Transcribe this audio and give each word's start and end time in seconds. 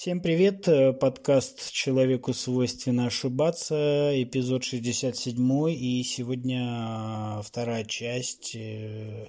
Всем 0.00 0.20
привет, 0.20 0.68
э, 0.68 0.92
подкаст 0.92 1.72
«Человеку 1.72 2.32
свойственно 2.32 3.06
ошибаться», 3.06 4.12
эпизод 4.14 4.62
67, 4.62 5.70
и 5.72 6.04
сегодня 6.04 7.40
вторая 7.42 7.84
часть 7.84 8.54
э, 8.54 9.26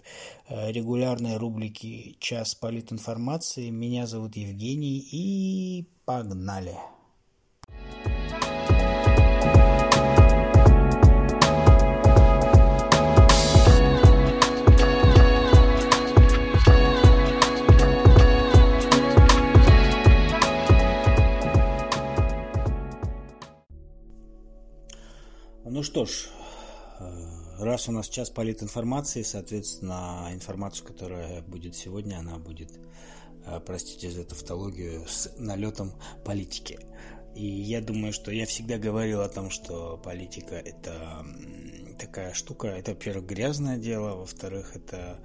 э, 0.47 0.71
регулярной 0.71 1.37
рубрики 1.37 2.17
«Час 2.19 2.53
политинформации». 2.53 3.71
Меня 3.71 4.05
зовут 4.05 4.35
Евгений, 4.35 4.99
и 4.99 5.87
погнали! 6.05 6.77
Ну 25.79 25.83
что 25.83 26.03
ж, 26.03 26.27
э, 26.99 27.63
раз 27.63 27.87
у 27.87 27.93
нас 27.93 28.09
час 28.09 28.29
политинформации, 28.29 29.23
соответственно, 29.23 30.27
информацию, 30.33 30.85
которая 30.85 31.41
будет 31.41 31.73
сегодня, 31.73 32.17
она 32.17 32.37
будет, 32.37 32.77
э, 33.45 33.61
простите 33.65 34.11
за 34.11 34.25
тавтологию, 34.25 35.07
с 35.07 35.33
налетом 35.37 35.93
политики. 36.25 36.79
И 37.33 37.45
я 37.45 37.79
думаю, 37.79 38.11
что 38.11 38.29
я 38.29 38.45
всегда 38.45 38.77
говорил 38.77 39.21
о 39.21 39.29
том, 39.29 39.49
что 39.49 39.97
политика 40.03 40.55
это 40.55 41.25
такая 42.09 42.33
штука. 42.33 42.69
Это, 42.69 42.91
во-первых, 42.91 43.25
грязное 43.27 43.77
дело, 43.77 44.15
во-вторых, 44.15 44.75
это 44.75 45.19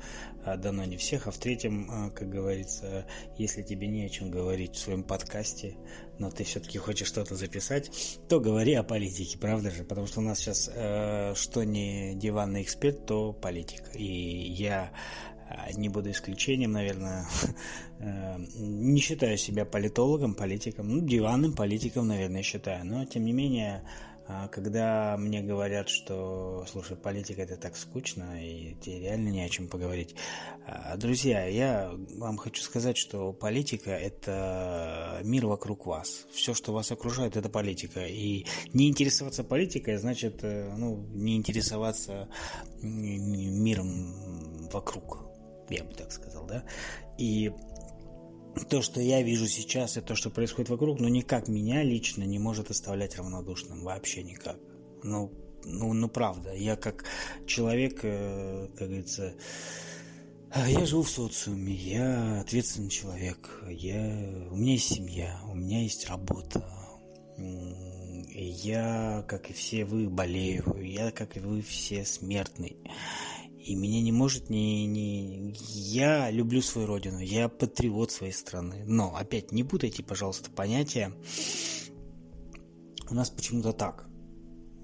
а, 0.44 0.56
дано 0.58 0.84
не 0.84 0.98
всех, 0.98 1.26
а 1.26 1.30
в-третьем, 1.30 1.88
а, 1.90 2.10
как 2.10 2.28
говорится, 2.28 3.06
если 3.38 3.62
тебе 3.62 3.86
не 3.86 4.04
о 4.04 4.08
чем 4.10 4.30
говорить 4.30 4.74
в 4.76 4.78
своем 4.78 5.02
подкасте, 5.02 5.76
но 6.18 6.30
ты 6.30 6.44
все-таки 6.44 6.76
хочешь 6.76 7.08
что-то 7.08 7.36
записать, 7.36 7.91
то 8.28 8.38
говори 8.38 8.74
о 8.74 8.82
политике, 8.82 9.38
правда 9.38 9.70
же? 9.70 9.82
Потому 9.84 10.06
что 10.06 10.20
у 10.20 10.22
нас 10.22 10.38
сейчас 10.38 10.70
э, 10.72 11.32
что 11.34 11.64
не 11.64 12.14
диванный 12.16 12.62
эксперт, 12.62 13.06
то 13.06 13.32
политика. 13.32 13.91
И 13.94 14.04
я 14.04 14.92
а, 15.48 15.72
не 15.72 15.88
буду 15.88 16.10
исключением, 16.10 16.72
наверное, 16.72 17.26
э, 17.98 18.36
не 18.58 19.00
считаю 19.00 19.38
себя 19.38 19.64
политологом, 19.64 20.34
политиком, 20.34 20.91
ну, 20.91 21.00
диванным 21.00 21.54
политиком, 21.54 22.08
наверное, 22.08 22.42
считаю, 22.42 22.84
но, 22.84 23.06
тем 23.06 23.24
не 23.24 23.32
менее, 23.32 23.82
когда 24.50 25.17
мне 25.19 25.42
говорят, 25.42 25.89
что, 25.89 26.64
слушай, 26.67 26.97
политика 26.97 27.42
это 27.42 27.56
так 27.56 27.77
скучно, 27.77 28.42
и 28.42 28.75
тебе 28.77 29.00
реально 29.00 29.28
не 29.28 29.42
о 29.42 29.48
чем 29.48 29.69
поговорить. 29.69 30.14
А, 30.66 30.97
друзья, 30.97 31.44
я 31.44 31.92
вам 32.16 32.39
хочу 32.39 32.62
сказать, 32.62 32.97
что 32.97 33.33
политика– 33.33 33.91
это 33.92 35.20
мир 35.25 35.47
вокруг 35.47 35.86
вас. 35.86 36.27
Все, 36.33 36.55
что 36.55 36.72
вас 36.72 36.91
окружает, 36.91 37.36
это 37.36 37.50
политика. 37.50 38.06
И 38.06 38.47
не 38.72 38.89
интересоваться 38.89 39.44
политикой, 39.44 39.97
значит, 39.97 40.42
э, 40.42 40.72
ну, 40.75 41.06
не 41.12 41.36
интересоваться 41.36 42.28
миром 42.81 44.69
вокруг, 44.72 45.19
я 45.69 45.84
бы 45.84 45.92
так 45.92 46.12
сказал, 46.12 46.47
да. 46.47 46.64
И 47.19 47.53
то, 48.69 48.83
что 48.83 49.00
я 49.00 49.22
вижу 49.22 49.47
сейчас, 49.47 49.97
и 49.97 50.00
то, 50.00 50.14
что 50.14 50.30
происходит 50.30 50.70
вокруг, 50.70 51.00
ну, 51.00 51.08
никак 51.08 51.48
меня 51.48 51.83
лично 51.83 52.22
не 52.24 52.38
может 52.38 52.70
оставлять 52.70 53.16
равнодушным. 53.16 53.83
Вообще 53.83 54.22
никак. 54.22 54.58
Ну, 55.02 55.33
ну, 55.64 55.92
ну 55.92 56.08
правда. 56.08 56.55
Я 56.55 56.77
как 56.77 57.05
человек, 57.47 58.00
э, 58.02 58.69
как 58.77 58.88
говорится, 58.88 59.34
я 60.55 60.86
живу 60.86 61.02
в 61.02 61.10
социуме, 61.10 61.75
я 61.75 62.41
ответственный 62.41 62.88
человек, 62.88 63.50
я, 63.69 64.48
у 64.50 64.56
меня 64.56 64.72
есть 64.72 64.94
семья, 64.94 65.41
у 65.50 65.55
меня 65.55 65.82
есть 65.82 66.08
работа. 66.08 66.64
Я, 67.36 69.25
как 69.27 69.50
и 69.50 69.52
все 69.52 69.84
вы, 69.84 70.08
болею, 70.08 70.77
я, 70.80 71.10
как 71.10 71.36
и 71.36 71.41
вы, 71.41 71.62
все 71.62 72.04
смертный. 72.04 72.76
И 73.64 73.76
меня 73.76 74.02
не 74.02 74.12
может 74.12 74.50
не, 74.50 74.84
не... 74.84 75.54
Я 75.56 76.30
люблю 76.30 76.60
свою 76.60 76.86
родину, 76.86 77.19
я 77.19 77.48
патриот 77.48 78.10
своей 78.10 78.34
страны. 78.34 78.84
Но, 78.84 79.16
опять, 79.16 79.52
не 79.52 79.64
путайте, 79.64 80.02
пожалуйста, 80.02 80.50
понятия. 80.50 81.14
У 83.08 83.14
нас 83.14 83.30
почему-то 83.30 83.72
так. 83.72 84.06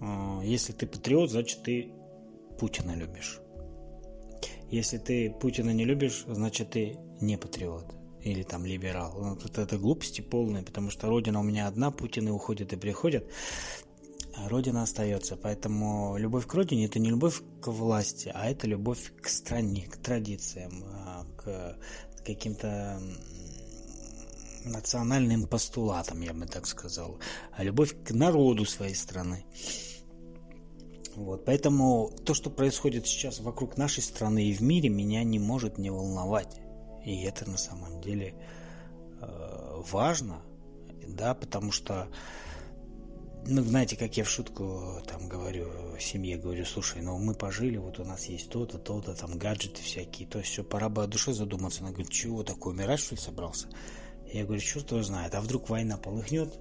А, 0.01 0.41
если 0.43 0.73
ты 0.73 0.87
патриот, 0.87 1.31
значит, 1.31 1.63
ты 1.63 1.93
Путина 2.59 2.97
любишь. 2.97 3.41
Если 4.71 4.97
ты 4.97 5.31
Путина 5.31 5.73
не 5.75 5.85
любишь, 5.85 6.25
значит, 6.27 6.71
ты 6.71 6.97
не 7.21 7.37
патриот. 7.37 7.95
Или 8.23 8.45
там 8.45 8.65
либерал. 8.65 9.37
Это, 9.45 9.61
это 9.61 9.77
глупости 9.77 10.23
полные, 10.23 10.63
потому 10.63 10.89
что 10.89 11.09
родина 11.09 11.41
у 11.41 11.43
меня 11.43 11.67
одна, 11.67 11.91
Путины 11.91 12.33
уходят 12.33 12.73
и 12.73 12.77
приходят. 12.77 13.31
Родина 14.49 14.83
остается. 14.83 15.37
Поэтому 15.37 16.17
любовь 16.17 16.47
к 16.47 16.55
родине 16.55 16.87
это 16.87 16.99
не 16.99 17.11
любовь 17.11 17.43
к 17.61 17.69
власти, 17.69 18.31
а 18.35 18.51
это 18.51 18.67
любовь 18.67 19.13
к 19.21 19.29
стране, 19.29 19.87
к 19.87 19.97
традициям, 19.97 20.85
а, 20.87 21.25
к 21.37 21.77
каким-то 22.25 23.01
национальным 24.65 25.47
постулатам, 25.47 26.21
я 26.21 26.33
бы 26.33 26.47
так 26.47 26.67
сказал. 26.67 27.19
А 27.53 27.65
любовь 27.65 27.95
к 28.05 28.11
народу 28.13 28.65
своей 28.65 28.95
страны. 28.95 29.45
Вот, 31.17 31.45
поэтому 31.45 32.13
то, 32.25 32.35
что 32.35 32.51
происходит 32.51 33.07
сейчас 33.07 33.41
вокруг 33.41 33.77
нашей 33.77 34.03
страны 34.03 34.49
и 34.49 34.55
в 34.55 34.61
мире, 34.61 34.89
меня 34.89 35.25
не 35.25 35.39
может 35.39 35.77
не 35.77 35.91
волновать. 35.91 36.61
И 37.05 37.23
это 37.23 37.51
на 37.51 37.59
самом 37.59 38.01
деле 38.01 38.35
э, 39.21 39.83
важно, 39.91 40.43
да, 41.07 41.35
потому 41.35 41.73
что 41.73 42.09
ну, 43.47 43.63
знаете, 43.63 43.97
как 43.97 44.17
я 44.17 44.25
в 44.25 44.31
шутку 44.31 45.03
там 45.07 45.29
говорю 45.29 45.99
семье, 45.99 46.37
говорю, 46.37 46.65
слушай, 46.65 47.03
ну 47.03 47.19
мы 47.19 47.35
пожили, 47.35 47.77
вот 47.77 47.99
у 47.99 48.05
нас 48.05 48.27
есть 48.27 48.51
то-то, 48.51 48.79
то-то, 48.79 49.15
там 49.15 49.39
гаджеты 49.39 49.83
всякие, 49.83 50.29
то 50.29 50.41
все, 50.43 50.63
пора 50.63 50.89
бы 50.89 51.03
о 51.03 51.07
душе 51.07 51.33
задуматься. 51.33 51.81
Она 51.83 51.91
говорит, 51.91 52.11
чего 52.11 52.43
такое, 52.43 52.75
умирать 52.75 53.01
что 53.01 53.15
ли 53.15 53.21
собрался? 53.21 53.69
Я 54.33 54.45
говорю, 54.45 54.61
черт 54.61 54.91
его 54.91 55.03
знает, 55.03 55.35
а 55.35 55.41
вдруг 55.41 55.69
война 55.69 55.97
полыхнет, 55.97 56.59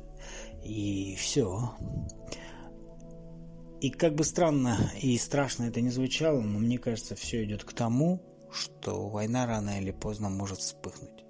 и 0.63 1.15
все. 1.15 1.73
И 3.81 3.89
как 3.91 4.15
бы 4.15 4.23
странно 4.23 4.91
и 5.01 5.17
страшно 5.17 5.63
это 5.63 5.81
не 5.81 5.89
звучало, 5.89 6.41
но 6.41 6.59
мне 6.59 6.77
кажется, 6.77 7.15
все 7.15 7.43
идет 7.43 7.63
к 7.63 7.73
тому, 7.73 8.21
что 8.51 9.07
война 9.07 9.45
рано 9.45 9.79
или 9.79 9.91
поздно 9.91 10.29
может 10.29 10.59
вспыхнуть. 10.59 11.28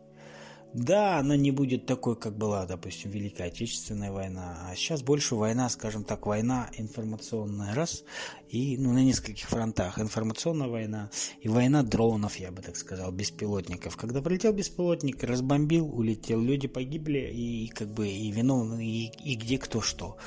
Да, 0.73 1.17
она 1.17 1.35
не 1.35 1.49
будет 1.49 1.87
такой, 1.87 2.15
как 2.15 2.37
была, 2.37 2.67
допустим, 2.67 3.09
Великая 3.09 3.47
Отечественная 3.47 4.11
война, 4.11 4.67
а 4.67 4.75
сейчас 4.75 5.01
больше 5.01 5.33
война, 5.33 5.67
скажем 5.67 6.03
так, 6.03 6.27
война 6.27 6.69
информационная, 6.77 7.73
раз, 7.73 8.03
и 8.49 8.77
ну, 8.77 8.93
на 8.93 9.03
нескольких 9.03 9.49
фронтах. 9.49 9.97
Информационная 9.97 10.67
война 10.67 11.09
и 11.41 11.49
война 11.49 11.81
дронов, 11.81 12.35
я 12.35 12.51
бы 12.51 12.61
так 12.61 12.75
сказал, 12.75 13.11
беспилотников. 13.11 13.97
Когда 13.97 14.21
прилетел 14.21 14.53
беспилотник, 14.53 15.23
разбомбил, 15.23 15.91
улетел, 15.91 16.39
люди 16.39 16.67
погибли, 16.67 17.31
и 17.33 17.67
как 17.69 17.91
бы 17.91 18.07
и 18.07 18.31
виновны, 18.31 18.85
и, 18.85 19.11
и 19.23 19.35
где 19.35 19.57
кто 19.57 19.81
что. 19.81 20.17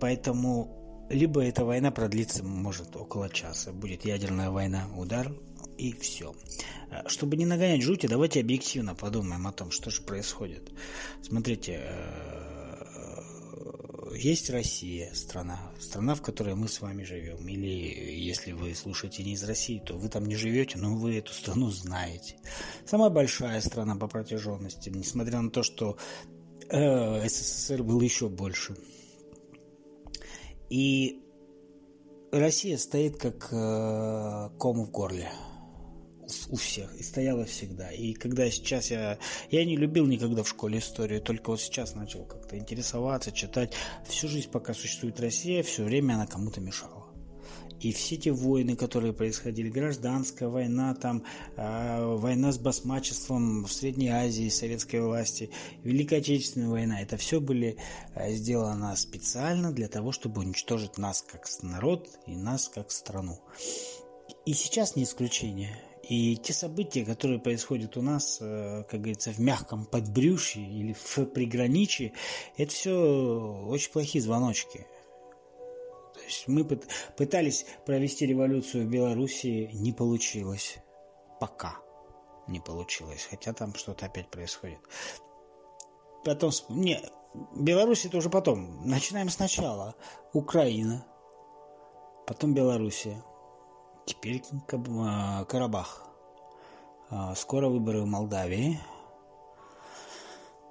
Поэтому 0.00 1.06
либо 1.10 1.42
эта 1.42 1.64
война 1.64 1.90
продлится, 1.90 2.44
может, 2.44 2.96
около 2.96 3.28
часа, 3.28 3.72
будет 3.72 4.04
ядерная 4.04 4.50
война, 4.50 4.86
удар, 4.96 5.34
и 5.78 5.92
все. 5.92 6.34
Э, 6.90 7.08
чтобы 7.08 7.36
не 7.36 7.46
нагонять 7.46 7.82
жути, 7.82 8.06
давайте 8.06 8.40
объективно 8.40 8.94
подумаем 8.94 9.46
о 9.46 9.52
том, 9.52 9.70
что 9.70 9.90
же 9.90 10.02
происходит. 10.02 10.70
Смотрите, 11.22 11.80
э, 11.80 12.48
есть 14.14 14.50
Россия, 14.50 15.12
страна, 15.14 15.60
страна, 15.78 16.14
в 16.14 16.22
которой 16.22 16.54
мы 16.54 16.68
с 16.68 16.80
вами 16.80 17.04
живем. 17.04 17.46
Или 17.48 18.18
если 18.20 18.52
вы 18.52 18.74
слушаете 18.74 19.22
не 19.22 19.32
из 19.32 19.44
России, 19.44 19.82
то 19.84 19.96
вы 19.96 20.08
там 20.08 20.26
не 20.26 20.36
живете, 20.36 20.78
но 20.78 20.94
вы 20.94 21.16
эту 21.16 21.32
страну 21.32 21.70
знаете. 21.70 22.36
Самая 22.84 23.10
большая 23.10 23.60
страна 23.60 23.96
по 23.96 24.08
протяженности, 24.08 24.90
несмотря 24.90 25.40
на 25.40 25.50
то, 25.50 25.62
что 25.62 25.96
э, 26.68 27.28
СССР 27.28 27.82
был 27.82 28.00
еще 28.00 28.28
больше. 28.28 28.76
И 30.70 31.22
Россия 32.32 32.76
стоит 32.76 33.18
как 33.18 33.48
э, 33.52 34.50
ком 34.58 34.84
в 34.84 34.90
горле 34.90 35.30
у 36.50 36.56
всех 36.56 36.94
и 36.96 37.02
стояла 37.02 37.44
всегда. 37.44 37.90
И 37.90 38.12
когда 38.12 38.50
сейчас 38.50 38.90
я... 38.90 39.18
Я 39.50 39.64
не 39.64 39.76
любил 39.76 40.06
никогда 40.06 40.42
в 40.42 40.48
школе 40.48 40.78
историю, 40.78 41.20
только 41.20 41.50
вот 41.50 41.60
сейчас 41.60 41.94
начал 41.94 42.24
как-то 42.24 42.56
интересоваться, 42.58 43.32
читать. 43.32 43.72
Всю 44.06 44.28
жизнь, 44.28 44.50
пока 44.50 44.74
существует 44.74 45.20
Россия, 45.20 45.62
все 45.62 45.84
время 45.84 46.14
она 46.14 46.26
кому-то 46.26 46.60
мешала. 46.60 47.08
И 47.80 47.92
все 47.92 48.16
те 48.16 48.32
войны, 48.32 48.74
которые 48.74 49.12
происходили, 49.12 49.70
гражданская 49.70 50.48
война, 50.48 50.94
там, 50.94 51.22
э, 51.56 52.16
война 52.16 52.50
с 52.50 52.58
басмачеством 52.58 53.64
в 53.64 53.72
Средней 53.72 54.08
Азии, 54.08 54.48
советской 54.48 55.00
власти, 55.00 55.50
Великая 55.84 56.18
Отечественная 56.18 56.68
война, 56.68 57.00
это 57.00 57.16
все 57.16 57.40
были 57.40 57.76
э, 58.14 58.32
сделано 58.32 58.96
специально 58.96 59.70
для 59.70 59.86
того, 59.86 60.10
чтобы 60.10 60.40
уничтожить 60.40 60.98
нас 60.98 61.22
как 61.22 61.46
народ 61.62 62.08
и 62.26 62.34
нас 62.34 62.68
как 62.68 62.90
страну. 62.90 63.38
И 64.44 64.54
сейчас 64.54 64.96
не 64.96 65.04
исключение. 65.04 65.78
И 66.08 66.36
те 66.38 66.54
события, 66.54 67.04
которые 67.04 67.38
происходят 67.38 67.98
у 67.98 68.02
нас, 68.02 68.38
э, 68.40 68.84
как 68.88 69.00
говорится, 69.00 69.30
в 69.30 69.38
мягком 69.38 69.84
подбрюшье 69.84 70.64
или 70.64 70.94
в 70.94 71.26
приграничье, 71.26 72.14
это 72.56 72.72
все 72.72 73.66
очень 73.68 73.92
плохие 73.92 74.22
звоночки. 74.22 74.86
То 76.14 76.20
есть 76.24 76.48
мы 76.48 76.64
пытались 76.64 77.66
провести 77.84 78.26
революцию 78.26 78.86
в 78.86 78.90
Белоруссии, 78.90 79.70
не 79.74 79.92
получилось. 79.92 80.78
Пока 81.40 81.76
не 82.48 82.58
получилось. 82.60 83.28
Хотя 83.30 83.52
там 83.52 83.74
что-то 83.74 84.06
опять 84.06 84.30
происходит. 84.30 84.80
Потом... 86.24 86.50
Не, 86.70 87.00
Беларусь 87.54 88.06
это 88.06 88.16
уже 88.16 88.30
потом. 88.30 88.88
Начинаем 88.88 89.28
сначала. 89.28 89.94
Украина. 90.32 91.06
Потом 92.26 92.54
Белоруссия. 92.54 93.22
Теперь 94.08 94.42
а, 94.72 95.44
Карабах. 95.44 96.02
А, 97.10 97.34
скоро 97.34 97.68
выборы 97.68 98.00
в 98.00 98.06
Молдавии. 98.06 98.80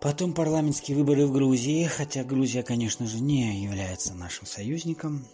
Потом 0.02 0.34
парламентские 0.34 0.98
выборы 0.98 1.28
в 1.28 1.32
Грузии, 1.32 1.86
хотя 1.86 2.24
Грузия, 2.24 2.64
конечно 2.64 3.06
же, 3.06 3.20
не 3.20 3.64
является 3.64 4.16
нашим 4.16 4.48
союзником. 4.48 5.28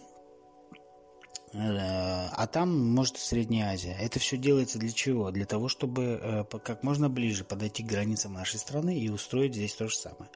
Э, 1.54 2.28
а 2.30 2.46
там, 2.46 2.94
может, 2.94 3.16
Средняя 3.16 3.72
Азия. 3.72 3.96
Это 3.98 4.18
все 4.18 4.36
делается 4.36 4.78
для 4.78 4.92
чего? 4.92 5.30
Для 5.30 5.46
того, 5.46 5.68
чтобы 5.68 6.20
э, 6.22 6.44
как 6.58 6.82
можно 6.82 7.08
ближе 7.08 7.42
подойти 7.44 7.82
к 7.82 7.86
границам 7.86 8.34
нашей 8.34 8.58
страны 8.58 8.98
и 8.98 9.08
устроить 9.08 9.54
здесь 9.54 9.74
то 9.74 9.88
же 9.88 9.96
самое. 9.96 10.30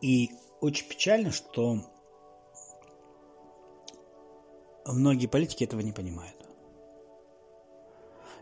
И 0.00 0.30
очень 0.60 0.88
печально, 0.88 1.30
что 1.30 1.84
многие 4.92 5.26
политики 5.26 5.64
этого 5.64 5.80
не 5.80 5.92
понимают. 5.92 6.36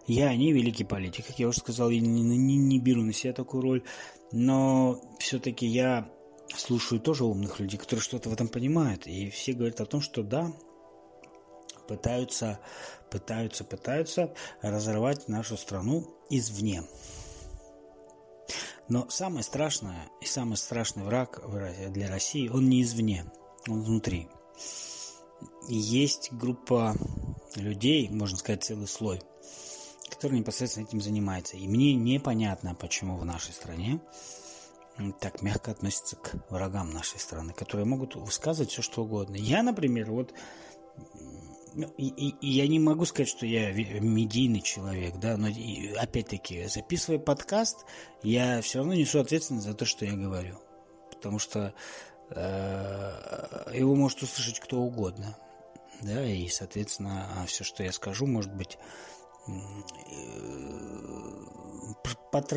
Я 0.06 0.34
не 0.36 0.52
великий 0.52 0.84
политик, 0.84 1.26
как 1.26 1.38
я 1.38 1.48
уже 1.48 1.58
сказал, 1.58 1.90
я 1.90 2.00
не, 2.00 2.22
не, 2.22 2.56
не 2.56 2.78
беру 2.78 3.02
на 3.02 3.12
себя 3.12 3.32
такую 3.32 3.62
роль, 3.62 3.82
но 4.30 5.00
все-таки 5.18 5.66
я 5.66 6.08
слушаю 6.54 7.00
тоже 7.00 7.24
умных 7.24 7.58
людей, 7.58 7.76
которые 7.76 8.02
что-то 8.02 8.28
в 8.28 8.32
этом 8.32 8.46
понимают, 8.46 9.06
и 9.08 9.30
все 9.30 9.52
говорят 9.52 9.80
о 9.80 9.86
том, 9.86 10.00
что 10.00 10.22
да, 10.22 10.52
пытаются, 11.88 12.60
пытаются, 13.10 13.64
пытаются 13.64 14.32
разорвать 14.62 15.28
нашу 15.28 15.56
страну 15.56 16.06
извне. 16.30 16.84
Но 18.88 19.08
самое 19.08 19.42
страшное 19.42 20.08
и 20.20 20.26
самый 20.26 20.56
страшный 20.56 21.02
враг 21.02 21.42
для 21.90 22.08
России, 22.08 22.48
он 22.48 22.68
не 22.68 22.82
извне, 22.82 23.24
он 23.68 23.82
внутри. 23.82 24.28
Есть 25.68 26.32
группа 26.32 26.94
людей, 27.56 28.08
можно 28.08 28.36
сказать, 28.36 28.64
целый 28.64 28.86
слой, 28.86 29.20
который 30.10 30.38
непосредственно 30.38 30.84
этим 30.84 31.00
занимается. 31.00 31.56
И 31.56 31.66
мне 31.66 31.94
непонятно, 31.94 32.74
почему 32.74 33.16
в 33.16 33.24
нашей 33.24 33.52
стране 33.52 34.00
так 35.20 35.42
мягко 35.42 35.72
относятся 35.72 36.16
к 36.16 36.50
врагам 36.50 36.90
нашей 36.90 37.20
страны, 37.20 37.52
которые 37.52 37.86
могут 37.86 38.14
высказывать 38.14 38.70
все, 38.70 38.82
что 38.82 39.02
угодно. 39.02 39.36
Я, 39.36 39.62
например, 39.62 40.10
вот 40.10 40.32
ну, 41.74 41.92
и, 41.98 42.06
и, 42.06 42.34
и 42.40 42.48
я 42.48 42.66
не 42.66 42.78
могу 42.78 43.04
сказать, 43.04 43.28
что 43.28 43.44
я 43.44 43.70
медийный 43.72 44.62
человек, 44.62 45.16
да, 45.16 45.36
но 45.36 45.48
опять-таки, 45.98 46.66
записывая 46.68 47.18
подкаст, 47.18 47.84
я 48.22 48.62
все 48.62 48.78
равно 48.78 48.94
несу 48.94 49.20
ответственность 49.20 49.66
за 49.66 49.74
то, 49.74 49.84
что 49.84 50.06
я 50.06 50.14
говорю. 50.14 50.58
Потому 51.10 51.38
что 51.38 51.74
его 52.30 53.94
может 53.94 54.22
услышать 54.22 54.60
кто 54.60 54.80
угодно. 54.80 55.36
Да, 56.02 56.24
и, 56.24 56.48
соответственно, 56.48 57.26
а 57.36 57.46
все, 57.46 57.64
что 57.64 57.82
я 57.82 57.92
скажу, 57.92 58.26
может 58.26 58.54
быть 58.54 58.78
э, 59.46 59.52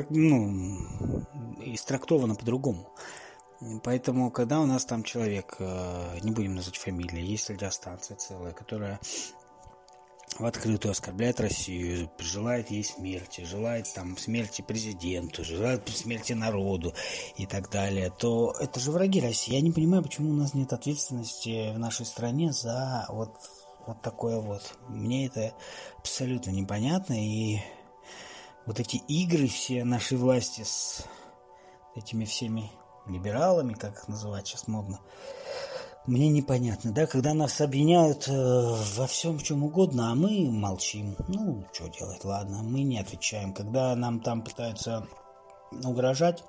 ну, 0.09 1.25
истрактовано 1.61 2.35
по-другому. 2.35 2.93
Поэтому, 3.83 4.31
когда 4.31 4.61
у 4.61 4.65
нас 4.65 4.85
там 4.85 5.03
человек, 5.03 5.55
э, 5.59 6.19
не 6.21 6.31
будем 6.31 6.55
называть 6.55 6.77
фамилии, 6.77 7.21
есть 7.21 7.49
радиостанция 7.49 8.17
целая, 8.17 8.53
которая 8.53 8.99
в 10.37 10.45
открытую 10.45 10.91
оскорбляет 10.91 11.39
Россию, 11.39 12.09
желает 12.19 12.69
ей 12.71 12.83
смерти, 12.83 13.41
желает 13.41 13.91
там 13.93 14.17
смерти 14.17 14.61
президенту, 14.61 15.43
желает 15.43 15.87
смерти 15.89 16.33
народу 16.33 16.93
и 17.35 17.45
так 17.45 17.69
далее, 17.69 18.11
то 18.11 18.53
это 18.59 18.79
же 18.79 18.91
враги 18.91 19.19
России. 19.19 19.53
Я 19.53 19.61
не 19.61 19.71
понимаю, 19.71 20.03
почему 20.03 20.29
у 20.29 20.33
нас 20.35 20.53
нет 20.53 20.71
ответственности 20.71 21.73
в 21.73 21.79
нашей 21.79 22.05
стране 22.05 22.53
за 22.53 23.05
вот, 23.09 23.35
вот 23.85 24.01
такое 24.01 24.39
вот. 24.39 24.77
Мне 24.87 25.25
это 25.25 25.53
абсолютно 25.97 26.51
непонятно, 26.51 27.13
и 27.13 27.59
вот 28.65 28.79
эти 28.79 28.97
игры 29.07 29.47
все 29.47 29.83
нашей 29.83 30.17
власти 30.17 30.61
с 30.63 31.03
этими 31.95 32.25
всеми 32.25 32.71
либералами, 33.07 33.73
как 33.73 33.95
их 33.95 34.07
называть 34.07 34.47
сейчас 34.47 34.67
модно, 34.67 34.99
мне 36.09 36.27
непонятно, 36.29 36.91
да, 36.91 37.05
когда 37.05 37.33
нас 37.33 37.61
обвиняют 37.61 38.27
э, 38.27 38.31
во 38.33 39.05
всем, 39.05 39.39
чем 39.39 39.63
угодно, 39.63 40.11
а 40.11 40.15
мы 40.15 40.49
молчим. 40.49 41.15
Ну, 41.27 41.63
что 41.71 41.87
делать, 41.87 42.25
ладно, 42.25 42.63
мы 42.63 42.81
не 42.81 42.99
отвечаем. 42.99 43.53
Когда 43.53 43.95
нам 43.95 44.19
там 44.19 44.41
пытаются 44.41 45.07
угрожать, 45.71 46.43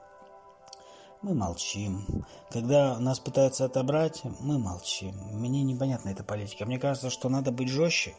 мы 1.21 1.35
молчим. 1.35 2.25
Когда 2.51 2.99
нас 2.99 3.21
пытаются 3.21 3.67
отобрать, 3.67 4.23
мы 4.41 4.59
молчим. 4.59 5.15
Мне 5.33 5.63
непонятна 5.63 6.09
эта 6.09 6.25
политика. 6.25 6.65
Мне 6.65 6.79
кажется, 6.79 7.11
что 7.11 7.29
надо 7.29 7.53
быть 7.53 7.69
жестче. 7.69 8.15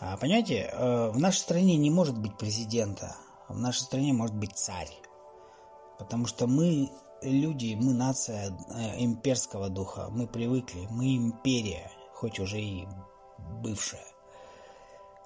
А, 0.00 0.18
понимаете, 0.18 0.70
э, 0.70 1.10
в 1.10 1.18
нашей 1.18 1.38
стране 1.38 1.76
не 1.76 1.90
может 1.90 2.18
быть 2.18 2.36
президента. 2.36 3.16
В 3.48 3.58
нашей 3.58 3.80
стране 3.80 4.12
может 4.12 4.36
быть 4.36 4.52
царь. 4.54 4.90
Потому 5.98 6.26
что 6.26 6.46
мы 6.46 6.90
люди, 7.24 7.76
мы 7.80 7.94
нация 7.94 8.50
э, 8.50 9.02
имперского 9.02 9.68
духа, 9.68 10.08
мы 10.10 10.26
привыкли, 10.26 10.86
мы 10.90 11.16
империя, 11.16 11.90
хоть 12.12 12.38
уже 12.38 12.60
и 12.60 12.86
бывшая. 13.62 14.04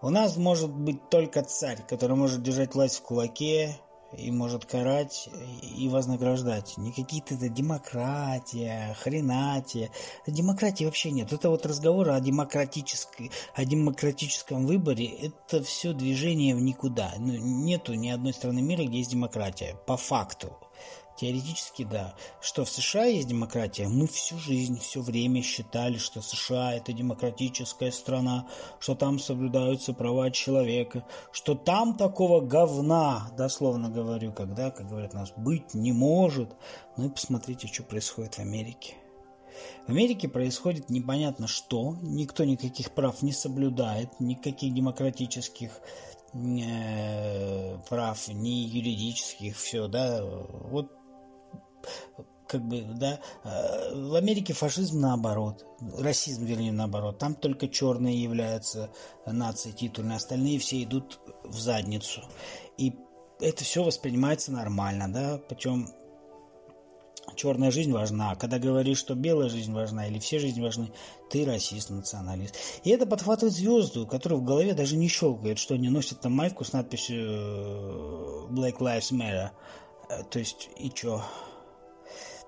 У 0.01 0.11
нас 0.11 0.37
может 0.37 0.71
быть 0.71 1.11
только 1.11 1.43
царь, 1.43 1.85
который 1.89 2.17
может 2.17 2.43
держать 2.43 2.75
власть 2.75 2.99
в 2.99 3.03
кулаке 3.03 3.77
и 4.17 4.31
может 4.31 4.65
карать 4.65 5.29
и 5.77 5.89
вознаграждать. 5.89 6.79
Не 6.79 6.93
какие-то 6.93 7.35
это 7.35 7.49
демократия, 7.49 8.97
хренатия. 9.01 9.91
Демократии 10.27 10.85
вообще 10.85 11.11
нет. 11.11 11.33
Это 11.33 11.51
вот 11.51 11.67
разговор 11.67 12.11
о, 12.11 12.21
демократической, 12.21 13.31
о 13.55 13.65
демократическом 13.65 14.67
выборе, 14.67 15.07
это 15.07 15.63
все 15.63 15.93
движение 15.93 16.55
в 16.55 16.61
никуда. 16.61 17.13
Ну, 17.19 17.33
нету 17.37 17.95
ни 17.95 18.09
одной 18.09 18.33
страны 18.33 18.63
мира, 18.63 18.85
где 18.85 18.99
есть 18.99 19.11
демократия. 19.11 19.77
По 19.87 19.97
факту. 19.97 20.57
Теоретически, 21.19 21.83
да. 21.83 22.15
Что 22.41 22.65
в 22.65 22.71
США 22.71 23.07
есть 23.07 23.27
демократия? 23.27 23.89
Мы 23.89 24.07
всю 24.07 24.39
жизнь, 24.39 24.79
все 24.79 25.01
время 25.01 25.43
считали, 25.43 25.99
что 25.99 26.23
США 26.23 26.75
это 26.75 26.93
демократическая 26.93 27.91
страна, 27.91 28.47
что 28.79 28.95
там 28.95 29.19
соблюдаются 29.19 29.93
права 29.93 30.31
человека, 30.31 31.05
что 31.33 31.57
там 31.57 31.97
такого 31.97 32.41
говна, 32.41 33.33
дословно 33.37 33.89
говорю, 33.89 34.33
когда, 34.33 34.71
как 34.71 34.89
говорят 34.89 35.13
нас, 35.13 35.33
быть 35.37 35.75
не 35.75 35.91
может. 35.91 36.55
Ну 36.97 37.07
и 37.07 37.11
посмотрите, 37.11 37.67
что 37.67 37.83
происходит 37.83 38.35
в 38.35 38.39
Америке. 38.39 38.95
В 39.89 39.91
Америке 39.91 40.29
происходит 40.29 40.89
непонятно 40.89 41.49
что, 41.49 41.97
никто 42.01 42.45
никаких 42.45 42.93
прав 42.93 43.23
не 43.23 43.33
соблюдает, 43.33 44.21
никаких 44.21 44.73
демократических 44.73 45.81
э, 46.33 47.77
прав, 47.89 48.29
ни 48.29 48.51
юридических, 48.51 49.57
все, 49.57 49.89
да, 49.89 50.25
вот 50.25 50.93
как 52.49 52.67
бы, 52.67 52.83
да, 52.83 53.21
э, 53.45 53.95
в 53.95 54.15
Америке 54.15 54.55
фашизм 54.55 55.01
наоборот, 55.01 55.67
расизм, 55.99 56.45
вернее, 56.45 56.73
наоборот. 56.73 57.19
Там 57.19 57.35
только 57.35 57.69
черные 57.69 58.21
являются 58.21 58.91
нацией 59.27 59.75
титульной, 59.75 60.17
остальные 60.17 60.59
все 60.59 60.83
идут 60.83 61.21
в 61.45 61.59
задницу. 61.59 62.23
И 62.79 62.95
это 63.41 63.65
все 63.65 63.85
воспринимается 63.85 64.51
нормально, 64.51 65.13
да, 65.13 65.39
причем 65.49 65.89
черная 67.37 67.71
жизнь 67.71 67.93
важна. 67.93 68.35
Когда 68.35 68.59
говоришь, 68.59 68.99
что 68.99 69.15
белая 69.15 69.49
жизнь 69.49 69.73
важна 69.73 70.07
или 70.09 70.19
все 70.19 70.39
жизни 70.39 70.61
важны, 70.61 70.91
ты 71.31 71.45
расист, 71.45 71.91
националист. 71.91 72.57
И 72.85 72.91
это 72.91 73.07
подхватывает 73.07 73.55
звезду, 73.55 74.07
которая 74.07 74.39
в 74.39 74.45
голове 74.45 74.75
даже 74.75 74.97
не 74.97 75.09
щелкает, 75.09 75.59
что 75.59 75.75
они 75.75 75.91
носят 75.91 76.21
там 76.21 76.33
майку 76.33 76.65
с 76.65 76.73
надписью 76.73 77.19
э, 77.21 78.47
Black 78.51 78.79
Lives 78.79 79.13
Matter. 79.13 79.51
Э, 80.09 80.23
то 80.31 80.39
есть, 80.39 80.71
и 80.79 80.91
чё? 80.91 81.23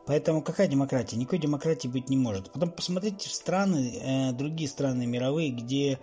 Поэтому 0.06 0.42
какая 0.42 0.66
демократия? 0.66 1.16
Никакой 1.16 1.38
демократии 1.38 1.88
быть 1.88 2.08
не 2.08 2.16
может. 2.16 2.52
Потом 2.52 2.70
посмотрите 2.70 3.28
в 3.28 3.32
страны, 3.32 3.96
э, 3.96 4.32
другие 4.32 4.68
страны 4.68 5.06
мировые, 5.06 5.50
где 5.50 5.98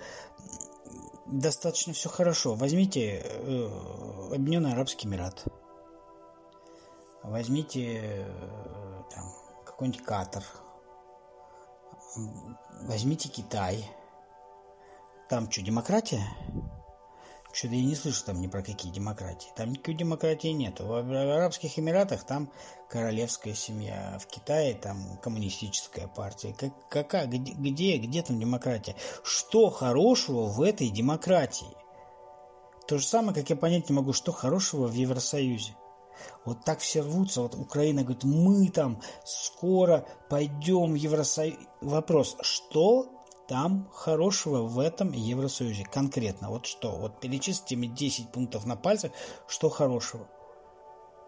достаточно 1.25 1.93
все 1.93 2.09
хорошо. 2.09 2.55
Возьмите 2.55 3.21
э, 3.23 3.69
Объединенный 4.33 4.73
Арабский 4.73 5.07
Эмират. 5.07 5.45
Возьмите 7.23 8.01
э, 8.01 9.03
там, 9.13 9.25
какой-нибудь 9.65 10.03
Катар. 10.03 10.43
Возьмите 12.83 13.29
Китай. 13.29 13.85
Там 15.29 15.51
что, 15.51 15.61
демократия? 15.61 16.23
Что-то 17.57 17.73
я 17.73 17.85
не 17.85 17.95
слышу 17.95 18.23
там 18.23 18.39
ни 18.39 18.45
про 18.45 18.61
какие 18.61 18.91
демократии. 18.91 19.49
Там 19.55 19.71
никакой 19.71 19.95
демократии 19.95 20.49
нет. 20.49 20.79
В 20.79 20.93
Арабских 20.93 21.79
Эмиратах 21.79 22.23
там 22.23 22.51
королевская 22.87 23.55
семья. 23.55 24.19
В 24.21 24.27
Китае 24.27 24.75
там 24.75 25.17
коммунистическая 25.23 26.07
партия. 26.07 26.53
Как, 26.53 26.87
какая, 26.87 27.25
где, 27.25 27.53
где, 27.53 27.97
где 27.97 28.21
там 28.21 28.39
демократия? 28.39 28.95
Что 29.23 29.71
хорошего 29.71 30.43
в 30.43 30.61
этой 30.61 30.89
демократии? 30.89 31.75
То 32.87 32.99
же 32.99 33.07
самое, 33.07 33.33
как 33.33 33.49
я 33.49 33.55
понять 33.55 33.89
не 33.89 33.95
могу, 33.95 34.13
что 34.13 34.31
хорошего 34.31 34.85
в 34.85 34.93
Евросоюзе. 34.93 35.75
Вот 36.45 36.63
так 36.63 36.77
все 36.77 37.01
рвутся. 37.01 37.41
Вот 37.41 37.55
Украина 37.55 38.03
говорит, 38.03 38.23
мы 38.23 38.69
там 38.69 39.01
скоро 39.25 40.07
пойдем 40.29 40.91
в 40.91 40.95
Евросоюз. 40.95 41.57
Вопрос, 41.81 42.37
что 42.41 43.16
там 43.47 43.89
хорошего 43.93 44.63
в 44.63 44.79
этом 44.79 45.11
Евросоюзе? 45.11 45.85
Конкретно, 45.85 46.49
вот 46.49 46.65
что? 46.65 46.95
Вот 46.95 47.19
перечислите 47.19 47.75
мне 47.75 47.87
10 47.87 48.31
пунктов 48.31 48.65
на 48.65 48.75
пальцах, 48.75 49.11
что 49.47 49.69
хорошего. 49.69 50.27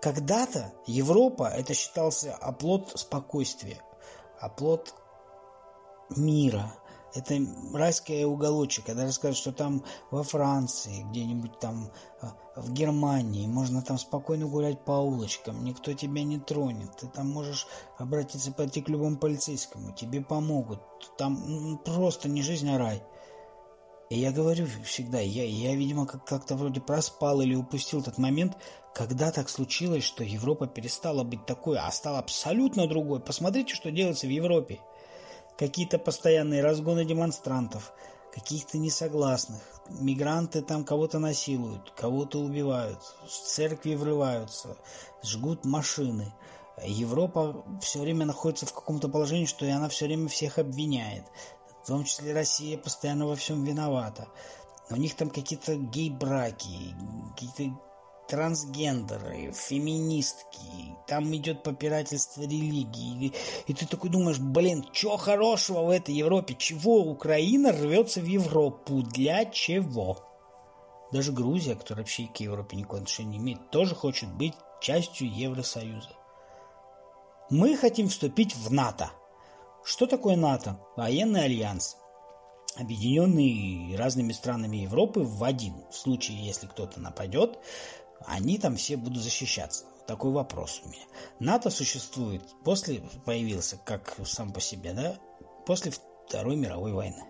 Когда-то 0.02 0.74
Европа 0.86 1.44
это 1.44 1.74
считался 1.74 2.36
оплот 2.36 2.92
спокойствия, 2.96 3.82
оплот 4.40 4.94
мира– 6.10 6.74
это 7.14 7.40
райский 7.74 8.26
уголочек. 8.26 8.86
Когда 8.86 9.04
рассказывают, 9.04 9.38
что 9.38 9.52
там 9.52 9.84
во 10.12 10.24
Франции, 10.24 11.06
где-нибудь 11.10 11.60
там 11.60 11.92
а, 12.22 12.36
в 12.56 12.72
Германии, 12.72 13.48
можно 13.48 13.82
там 13.82 13.98
спокойно 13.98 14.48
гулять 14.48 14.84
по 14.86 14.92
улочкам, 14.92 15.64
никто 15.64 15.94
тебя 15.94 16.24
не 16.24 16.40
тронет. 16.40 16.96
Ты 16.98 17.08
там 17.08 17.30
можешь 17.30 17.68
обратиться, 17.98 18.52
пойти 18.52 18.82
к 18.82 18.90
любому 18.90 19.18
полицейскому, 19.18 19.94
тебе 19.94 20.22
помогут. 20.22 20.82
Там 21.18 21.80
просто 21.84 22.30
не 22.30 22.42
жизнь, 22.42 22.70
а 22.70 22.78
рай. 22.78 23.04
И 24.10 24.20
я 24.20 24.32
говорю 24.32 24.66
всегда, 24.84 25.20
я, 25.20 25.44
я 25.46 25.76
видимо, 25.76 26.08
как- 26.08 26.26
как-то 26.26 26.56
вроде 26.56 26.82
проспал 26.82 27.42
или 27.42 27.54
упустил 27.54 28.04
тот 28.04 28.18
момент, 28.18 28.58
когда 28.96 29.32
так 29.32 29.50
случилось, 29.50 30.04
что 30.04 30.24
Европа 30.24 30.66
перестала 30.66 31.24
быть 31.24 31.46
такой, 31.46 31.78
а 31.78 31.92
стала 31.92 32.18
абсолютно 32.18 32.88
другой. 32.88 33.20
Посмотрите, 33.20 33.76
что 33.76 33.92
делается 33.92 34.26
в 34.26 34.32
Европе 34.32 34.80
какие-то 35.60 36.00
постоянные 36.00 36.64
разгоны 36.64 37.04
демонстрантов, 37.04 37.92
каких-то 38.34 38.78
несогласных. 38.78 39.62
Мигранты 39.90 40.62
там 40.62 40.86
кого-то 40.86 41.20
насилуют, 41.20 41.92
кого-то 41.98 42.40
убивают, 42.40 43.00
в 43.26 43.30
церкви 43.30 43.96
врываются, 43.96 44.78
жгут 45.22 45.66
машины. 45.66 46.34
Европа 46.86 47.66
все 47.82 48.00
время 48.00 48.26
находится 48.26 48.66
в 48.66 48.74
каком-то 48.74 49.10
положении, 49.10 49.46
что 49.46 49.66
и 49.66 49.70
она 49.70 49.90
все 49.90 50.06
время 50.06 50.30
всех 50.30 50.60
обвиняет. 50.60 51.26
В 51.84 51.88
том 51.88 52.06
числе 52.06 52.34
Россия 52.34 52.78
постоянно 52.78 53.28
во 53.28 53.36
всем 53.36 53.66
виновата. 53.66 54.30
У 54.90 54.96
них 54.96 55.16
там 55.16 55.30
какие-то 55.30 55.76
гей-браки, 55.76 56.96
какие-то 57.36 57.78
трансгендеры, 58.30 59.52
феминистки, 59.52 60.96
там 61.08 61.36
идет 61.36 61.64
попирательство 61.64 62.44
религии. 62.44 63.26
И, 63.26 63.34
и 63.68 63.74
ты 63.74 63.88
такой 63.88 64.12
думаешь, 64.12 64.40
блин, 64.40 64.86
что 64.94 65.18
хорошего 65.18 65.82
в 65.82 65.90
этой 65.90 66.14
Европе? 66.14 66.56
Чего 66.58 67.00
Украина 67.00 67.72
рвется 67.72 68.22
в 68.22 68.26
Европу? 68.26 69.02
Для 69.02 69.46
чего? 69.46 70.20
Даже 71.12 71.32
Грузия, 71.32 71.76
которая 71.76 72.04
вообще 72.04 72.28
к 72.28 72.38
Европе 72.38 72.78
никакого 72.78 73.02
отношения 73.02 73.32
не 73.32 73.38
имеет, 73.40 73.72
тоже 73.72 73.96
хочет 73.96 74.32
быть 74.32 74.54
частью 74.80 75.34
Евросоюза. 75.36 76.12
Мы 77.50 77.76
хотим 77.76 78.10
вступить 78.10 78.56
в 78.56 78.72
НАТО. 78.72 79.12
Что 79.84 80.06
такое 80.06 80.36
НАТО? 80.36 80.80
Военный 80.96 81.46
альянс 81.46 81.98
объединенный 82.80 83.96
разными 83.98 84.32
странами 84.32 84.78
Европы 84.78 85.22
в 85.22 85.44
один. 85.44 85.74
В 85.92 85.96
случае, 85.96 86.46
если 86.46 86.68
кто-то 86.68 87.00
нападет, 87.00 87.60
они 88.26 88.58
там 88.58 88.76
все 88.76 88.98
будут 88.98 89.22
защищаться. 89.24 89.86
Такой 90.08 90.32
вопрос 90.32 90.82
у 90.84 90.90
меня. 90.90 91.04
НАТО 91.40 91.70
существует 91.70 92.44
после, 92.64 93.02
появился 93.26 93.78
как 93.78 94.18
сам 94.26 94.52
по 94.52 94.60
себе, 94.60 94.94
да, 94.94 95.18
после 95.66 95.92
Второй 96.28 96.56
мировой 96.56 96.94
войны. 96.94 97.24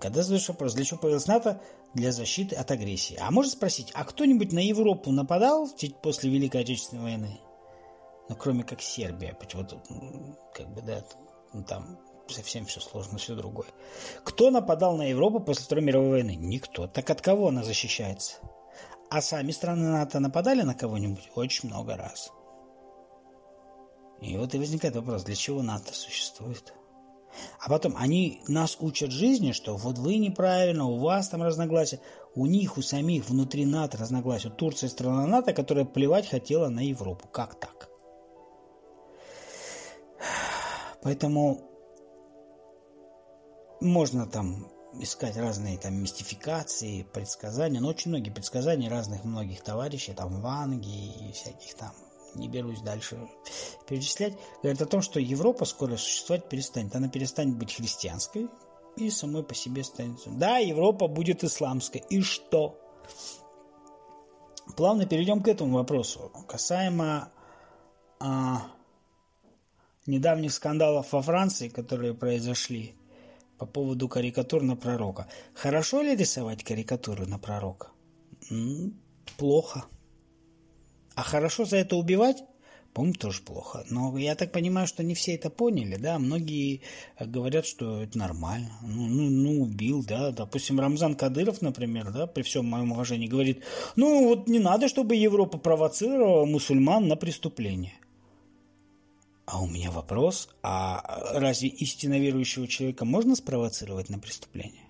Когда 0.00 0.22
задаешь 0.22 0.48
вопрос, 0.48 0.74
для 0.74 0.84
чего 0.84 1.00
появилась 1.00 1.26
НАТО? 1.26 1.60
Для 1.94 2.12
защиты 2.12 2.56
от 2.56 2.70
агрессии. 2.70 3.18
А 3.20 3.30
можно 3.30 3.50
спросить, 3.50 3.90
а 3.94 4.04
кто-нибудь 4.04 4.52
на 4.52 4.60
Европу 4.60 5.10
нападал 5.10 5.68
после 6.02 6.30
Великой 6.30 6.62
Отечественной 6.62 7.02
войны? 7.02 7.40
Ну, 8.28 8.36
кроме 8.36 8.64
как 8.64 8.80
Сербия. 8.80 9.34
Почему-то, 9.34 9.82
как 10.54 10.72
бы, 10.72 10.82
да, 10.82 11.04
там 11.66 11.98
совсем 12.28 12.66
все 12.66 12.80
сложно, 12.80 13.18
все 13.18 13.34
другое. 13.34 13.68
Кто 14.24 14.50
нападал 14.50 14.96
на 14.96 15.02
Европу 15.02 15.40
после 15.40 15.64
Второй 15.64 15.84
мировой 15.84 16.10
войны? 16.10 16.36
Никто. 16.38 16.86
Так 16.86 17.10
от 17.10 17.20
кого 17.20 17.48
она 17.48 17.62
защищается? 17.62 18.36
А 19.14 19.20
сами 19.20 19.52
страны 19.52 19.88
НАТО 19.88 20.20
нападали 20.20 20.62
на 20.62 20.74
кого-нибудь 20.74 21.32
очень 21.34 21.68
много 21.68 21.98
раз. 21.98 22.32
И 24.22 24.38
вот 24.38 24.54
и 24.54 24.58
возникает 24.58 24.96
вопрос, 24.96 25.24
для 25.24 25.34
чего 25.34 25.60
НАТО 25.60 25.92
существует? 25.92 26.72
А 27.60 27.68
потом, 27.68 27.94
они 27.98 28.40
нас 28.48 28.78
учат 28.80 29.10
жизни, 29.10 29.52
что 29.52 29.76
вот 29.76 29.98
вы 29.98 30.16
неправильно, 30.16 30.86
у 30.86 30.98
вас 30.98 31.28
там 31.28 31.42
разногласия. 31.42 32.00
У 32.34 32.46
них, 32.46 32.78
у 32.78 32.82
самих 32.82 33.28
внутри 33.28 33.66
НАТО 33.66 33.98
разногласия. 33.98 34.48
Турция 34.48 34.88
страна 34.88 35.26
НАТО, 35.26 35.52
которая 35.52 35.84
плевать 35.84 36.26
хотела 36.26 36.70
на 36.70 36.80
Европу. 36.80 37.28
Как 37.28 37.60
так? 37.60 37.90
Поэтому 41.02 41.60
можно 43.82 44.26
там 44.26 44.71
искать 44.94 45.36
разные 45.36 45.78
там 45.78 45.94
мистификации, 45.94 47.02
предсказания, 47.02 47.80
но 47.80 47.88
очень 47.88 48.10
многие 48.10 48.30
предсказания 48.30 48.90
разных 48.90 49.24
многих 49.24 49.62
товарищей, 49.62 50.12
там 50.12 50.40
Ванги 50.40 51.28
и 51.28 51.32
всяких 51.32 51.74
там, 51.74 51.92
не 52.34 52.48
берусь 52.48 52.80
дальше 52.80 53.18
перечислять, 53.88 54.34
говорят 54.62 54.82
о 54.82 54.86
том, 54.86 55.02
что 55.02 55.20
Европа 55.20 55.64
скоро 55.64 55.96
существовать 55.96 56.48
перестанет. 56.48 56.94
Она 56.94 57.08
перестанет 57.08 57.56
быть 57.56 57.74
христианской 57.74 58.48
и 58.96 59.10
самой 59.10 59.42
по 59.42 59.54
себе 59.54 59.84
станет... 59.84 60.20
Да, 60.26 60.58
Европа 60.58 61.08
будет 61.08 61.44
исламской. 61.44 62.02
И 62.10 62.20
что? 62.20 62.78
Плавно 64.76 65.06
перейдем 65.06 65.42
к 65.42 65.48
этому 65.48 65.76
вопросу. 65.76 66.30
Касаемо 66.48 67.30
а, 68.20 68.62
недавних 70.06 70.52
скандалов 70.52 71.12
во 71.12 71.22
Франции, 71.22 71.68
которые 71.68 72.14
произошли 72.14 72.94
по 73.62 73.66
поводу 73.66 74.08
карикатур 74.08 74.62
на 74.62 74.74
пророка. 74.74 75.28
Хорошо 75.54 76.02
ли 76.02 76.16
рисовать 76.16 76.64
карикатуры 76.64 77.26
на 77.26 77.38
пророка? 77.38 77.90
Плохо. 79.36 79.84
А 81.14 81.22
хорошо 81.22 81.64
за 81.64 81.76
это 81.76 81.94
убивать? 81.94 82.42
По-моему, 82.92 83.14
тоже 83.14 83.40
плохо. 83.42 83.84
Но 83.88 84.18
я 84.18 84.34
так 84.34 84.50
понимаю, 84.50 84.88
что 84.88 85.04
не 85.04 85.14
все 85.14 85.36
это 85.36 85.48
поняли, 85.48 85.94
да. 85.94 86.18
Многие 86.18 86.80
говорят, 87.20 87.64
что 87.64 88.02
это 88.02 88.18
нормально. 88.18 88.72
Ну, 88.82 89.06
ну, 89.06 89.30
ну 89.30 89.62
убил, 89.62 90.04
да. 90.04 90.32
Допустим, 90.32 90.80
Рамзан 90.80 91.14
Кадыров, 91.14 91.62
например, 91.62 92.10
да, 92.10 92.26
при 92.26 92.42
всем 92.42 92.66
моем 92.66 92.90
уважении, 92.90 93.28
говорит, 93.28 93.62
ну 93.94 94.26
вот 94.26 94.48
не 94.48 94.58
надо, 94.58 94.88
чтобы 94.88 95.14
Европа 95.14 95.56
провоцировала 95.56 96.46
мусульман 96.46 97.06
на 97.06 97.14
преступление. 97.14 97.94
А 99.44 99.60
у 99.60 99.66
меня 99.66 99.90
вопрос, 99.90 100.48
а 100.62 101.02
разве 101.34 101.68
истинно 101.68 102.18
верующего 102.18 102.68
человека 102.68 103.04
можно 103.04 103.34
спровоцировать 103.34 104.08
на 104.08 104.18
преступление? 104.18 104.84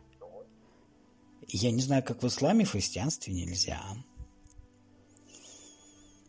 Я 1.48 1.70
не 1.70 1.80
знаю, 1.80 2.02
как 2.02 2.22
в 2.22 2.26
исламе, 2.26 2.64
в 2.64 2.70
христианстве 2.70 3.32
нельзя. 3.34 3.82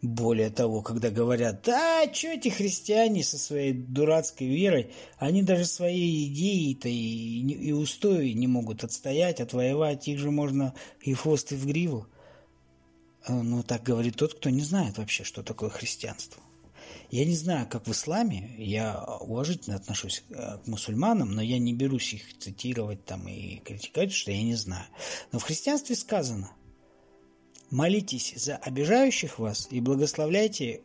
Более 0.01 0.49
того, 0.49 0.81
когда 0.81 1.09
говорят, 1.09 1.61
да, 1.63 2.11
что 2.13 2.27
эти 2.27 2.49
христиане 2.49 3.23
со 3.23 3.37
своей 3.37 3.71
дурацкой 3.71 4.47
верой, 4.47 4.91
они 5.17 5.43
даже 5.43 5.63
свои 5.63 6.27
идеи-то 6.27 6.89
и, 6.89 7.39
и 7.39 7.71
устои 7.71 8.31
не 8.31 8.47
могут 8.47 8.83
отстоять, 8.83 9.39
отвоевать, 9.39 10.07
их 10.09 10.19
же 10.19 10.29
можно 10.29 10.73
и 10.99 11.13
хвост, 11.13 11.53
и 11.53 11.55
в 11.55 11.65
гриву. 11.65 12.07
Ну, 13.29 13.63
так 13.63 13.83
говорит 13.83 14.17
тот, 14.17 14.33
кто 14.33 14.49
не 14.49 14.61
знает 14.61 14.97
вообще, 14.97 15.23
что 15.23 15.41
такое 15.41 15.69
христианство. 15.69 16.43
Я 17.13 17.25
не 17.25 17.35
знаю, 17.35 17.67
как 17.69 17.85
в 17.85 17.91
исламе, 17.91 18.55
я 18.57 18.99
уважительно 19.19 19.75
отношусь 19.75 20.23
э, 20.31 20.57
к 20.57 20.65
мусульманам, 20.65 21.29
но 21.29 21.43
я 21.43 21.59
не 21.59 21.71
берусь 21.71 22.15
их 22.15 22.35
цитировать 22.39 23.05
там 23.05 23.27
и 23.27 23.57
критиковать, 23.57 24.11
что 24.11 24.31
я 24.31 24.41
не 24.41 24.55
знаю. 24.55 24.87
Но 25.31 25.37
в 25.37 25.43
христианстве 25.43 25.95
сказано, 25.95 26.49
молитесь 27.69 28.33
за 28.35 28.55
обижающих 28.55 29.37
вас 29.37 29.67
и 29.69 29.79
благословляйте 29.79 30.81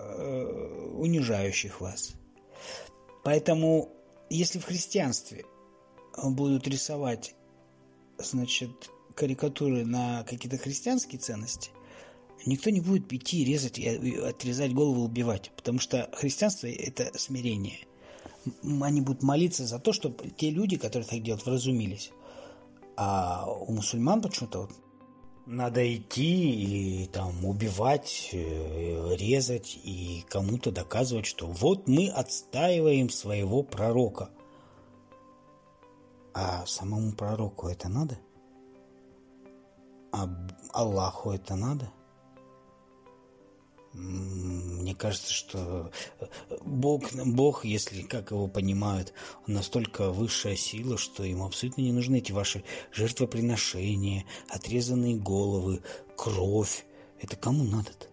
э, 0.00 0.92
унижающих 0.96 1.80
вас. 1.80 2.14
Поэтому, 3.22 3.92
если 4.30 4.58
в 4.58 4.64
христианстве 4.64 5.44
будут 6.20 6.66
рисовать, 6.66 7.36
значит, 8.18 8.90
карикатуры 9.14 9.86
на 9.86 10.24
какие-то 10.24 10.58
христианские 10.58 11.20
ценности, 11.20 11.70
никто 12.46 12.70
не 12.70 12.80
будет 12.80 13.12
идти 13.12 13.44
резать, 13.44 13.78
отрезать 13.78 14.72
голову, 14.72 15.04
убивать. 15.04 15.50
Потому 15.56 15.78
что 15.78 16.10
христианство– 16.12 16.66
это 16.68 17.16
смирение. 17.18 17.80
они 18.82 19.00
будут 19.00 19.22
молиться 19.22 19.66
за 19.66 19.78
то, 19.78 19.92
чтобы 19.92 20.30
те 20.30 20.50
люди, 20.50 20.76
которые 20.76 21.08
так 21.08 21.22
делают, 21.22 21.44
вразумились. 21.44 22.10
А 22.96 23.46
у 23.46 23.72
мусульман 23.72 24.20
почему-то 24.22 24.62
вот 24.62 24.72
надо 25.46 25.96
идти 25.96 27.02
и 27.02 27.06
там 27.06 27.44
убивать, 27.44 28.30
э, 28.32 29.16
резать 29.16 29.78
и 29.82 30.24
кому-то 30.28 30.70
доказывать, 30.70 31.24
что 31.24 31.46
вот 31.46 31.88
мы 31.88 32.08
отстаиваем 32.08 33.08
своего 33.08 33.62
пророка. 33.62 34.30
А 36.34 36.66
самому 36.66 37.12
пророку 37.12 37.68
это 37.68 37.88
надо? 37.88 38.18
А 40.12 40.28
Аллаху 40.72 41.30
это 41.30 41.56
надо? 41.56 41.90
Мне 43.94 44.94
кажется, 44.94 45.32
что 45.32 45.90
э, 46.20 46.26
Бог, 46.64 47.12
Бог, 47.12 47.64
если 47.64 48.02
как 48.02 48.30
его 48.30 48.46
понимают, 48.46 49.12
он 49.46 49.54
настолько 49.54 50.10
высшая 50.10 50.56
сила, 50.56 50.98
что 50.98 51.24
ему 51.24 51.46
абсолютно 51.46 51.80
не 51.80 51.92
нужны 51.92 52.16
эти 52.16 52.32
ваши 52.32 52.64
жертвоприношения, 52.92 54.24
отрезанные 54.48 55.16
головы, 55.16 55.82
кровь. 56.16 56.84
Это 57.20 57.36
кому 57.36 57.64
надо-то? 57.64 58.06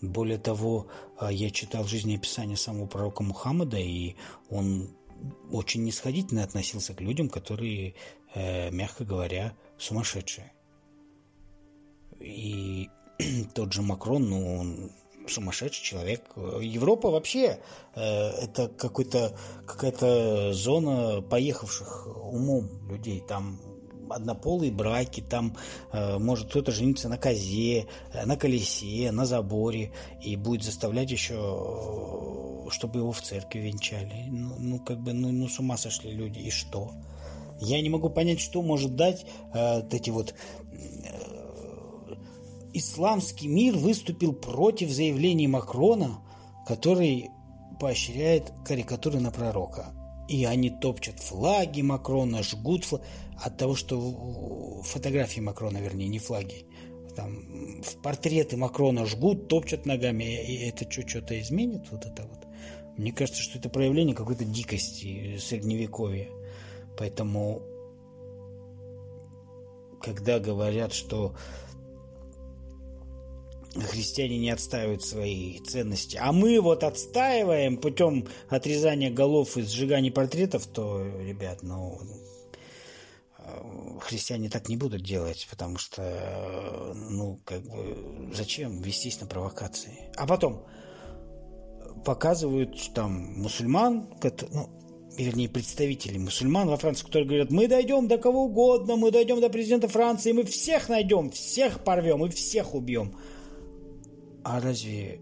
Более 0.00 0.38
того, 0.38 0.88
а, 1.16 1.30
я 1.30 1.50
читал 1.50 1.84
жизнеописание 1.84 2.56
самого 2.56 2.86
пророка 2.86 3.22
Мухаммада, 3.22 3.78
и 3.78 4.16
он 4.50 4.90
очень 5.52 5.84
нисходительно 5.84 6.42
относился 6.42 6.94
к 6.94 7.00
людям, 7.00 7.28
которые, 7.28 7.94
э, 8.34 8.72
мягко 8.72 9.04
говоря, 9.04 9.56
сумасшедшие. 9.78 10.52
И 12.18 12.90
тот 13.54 13.72
же 13.72 13.82
Макрон, 13.82 14.28
ну, 14.28 14.58
он 14.58 14.90
сумасшедший 15.28 15.84
человек. 15.84 16.24
Европа 16.36 17.10
вообще 17.10 17.60
э, 17.94 18.00
это 18.00 18.68
какой-то, 18.68 19.36
какая-то 19.66 20.52
зона 20.52 21.22
поехавших 21.22 22.06
умом 22.06 22.68
людей. 22.88 23.22
Там 23.26 23.60
однополые 24.10 24.72
браки, 24.72 25.20
там 25.20 25.56
э, 25.92 26.18
может 26.18 26.48
кто-то 26.50 26.72
жениться 26.72 27.08
на 27.08 27.18
козе, 27.18 27.86
на 28.24 28.36
колесе, 28.36 29.10
на 29.12 29.24
заборе 29.26 29.92
и 30.20 30.36
будет 30.36 30.62
заставлять 30.64 31.10
еще, 31.10 31.34
э, 31.34 32.70
чтобы 32.70 33.00
его 33.00 33.12
в 33.12 33.20
церкви 33.20 33.60
венчали. 33.60 34.26
Ну, 34.28 34.56
ну 34.58 34.78
как 34.80 35.00
бы, 35.00 35.12
ну, 35.12 35.30
ну 35.30 35.48
с 35.48 35.58
ума 35.58 35.76
сошли 35.76 36.10
люди, 36.12 36.40
и 36.40 36.50
что? 36.50 36.92
Я 37.60 37.80
не 37.80 37.90
могу 37.90 38.10
понять, 38.10 38.40
что 38.40 38.62
может 38.62 38.96
дать 38.96 39.24
э, 39.54 39.76
вот 39.76 39.94
эти 39.94 40.10
вот 40.10 40.34
исламский 42.74 43.48
мир 43.48 43.76
выступил 43.76 44.32
против 44.32 44.90
заявлений 44.90 45.46
Макрона, 45.46 46.20
который 46.66 47.30
поощряет 47.80 48.52
карикатуры 48.64 49.20
на 49.20 49.30
пророка. 49.30 49.92
И 50.28 50.44
они 50.44 50.70
топчат 50.70 51.18
флаги 51.18 51.82
Макрона, 51.82 52.42
жгут 52.42 52.84
флаги. 52.84 53.04
От 53.42 53.56
того, 53.56 53.74
что 53.74 54.82
фотографии 54.84 55.40
Макрона, 55.40 55.78
вернее, 55.78 56.06
не 56.06 56.20
флаги, 56.20 56.64
там, 57.16 57.82
в 57.82 58.00
портреты 58.02 58.56
Макрона 58.56 59.04
жгут, 59.04 59.48
топчат 59.48 59.84
ногами, 59.84 60.24
и 60.24 60.68
это 60.68 60.90
что, 60.90 61.06
что-то 61.06 61.38
изменит? 61.40 61.90
Вот 61.90 62.06
это 62.06 62.22
вот. 62.22 62.46
Мне 62.96 63.12
кажется, 63.12 63.42
что 63.42 63.58
это 63.58 63.68
проявление 63.68 64.14
какой-то 64.14 64.44
дикости 64.44 65.36
средневековья. 65.38 66.28
Поэтому, 66.96 67.62
когда 70.00 70.38
говорят, 70.38 70.92
что 70.92 71.34
христиане 73.80 74.38
не 74.38 74.50
отстаивают 74.50 75.02
свои 75.02 75.58
ценности, 75.60 76.18
а 76.20 76.32
мы 76.32 76.60
вот 76.60 76.84
отстаиваем 76.84 77.76
путем 77.76 78.28
отрезания 78.48 79.10
голов 79.10 79.56
и 79.56 79.62
сжигания 79.62 80.12
портретов, 80.12 80.66
то, 80.66 81.02
ребят, 81.20 81.62
ну, 81.62 81.98
христиане 84.00 84.48
так 84.48 84.68
не 84.68 84.76
будут 84.76 85.02
делать, 85.02 85.46
потому 85.50 85.78
что, 85.78 86.94
ну, 86.94 87.40
как 87.44 87.62
бы, 87.62 88.30
зачем 88.34 88.82
вестись 88.82 89.20
на 89.20 89.26
провокации? 89.26 90.10
А 90.16 90.26
потом 90.26 90.64
показывают 92.04 92.76
там 92.94 93.12
мусульман, 93.40 94.08
ну, 94.50 94.68
вернее, 95.16 95.48
представителей 95.48 96.18
мусульман 96.18 96.68
во 96.68 96.76
Франции, 96.76 97.06
которые 97.06 97.26
говорят, 97.26 97.50
мы 97.50 97.68
дойдем 97.68 98.08
до 98.08 98.18
кого 98.18 98.44
угодно, 98.44 98.96
мы 98.96 99.10
дойдем 99.10 99.40
до 99.40 99.48
президента 99.48 99.88
Франции, 99.88 100.32
мы 100.32 100.44
всех 100.44 100.88
найдем, 100.88 101.30
всех 101.30 101.84
порвем 101.84 102.24
и 102.24 102.30
всех 102.30 102.74
убьем. 102.74 103.16
А 104.44 104.60
разве 104.60 105.20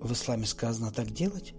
в 0.00 0.12
исламе 0.12 0.46
сказано 0.46 0.92
так 0.92 1.10
делать? 1.10 1.54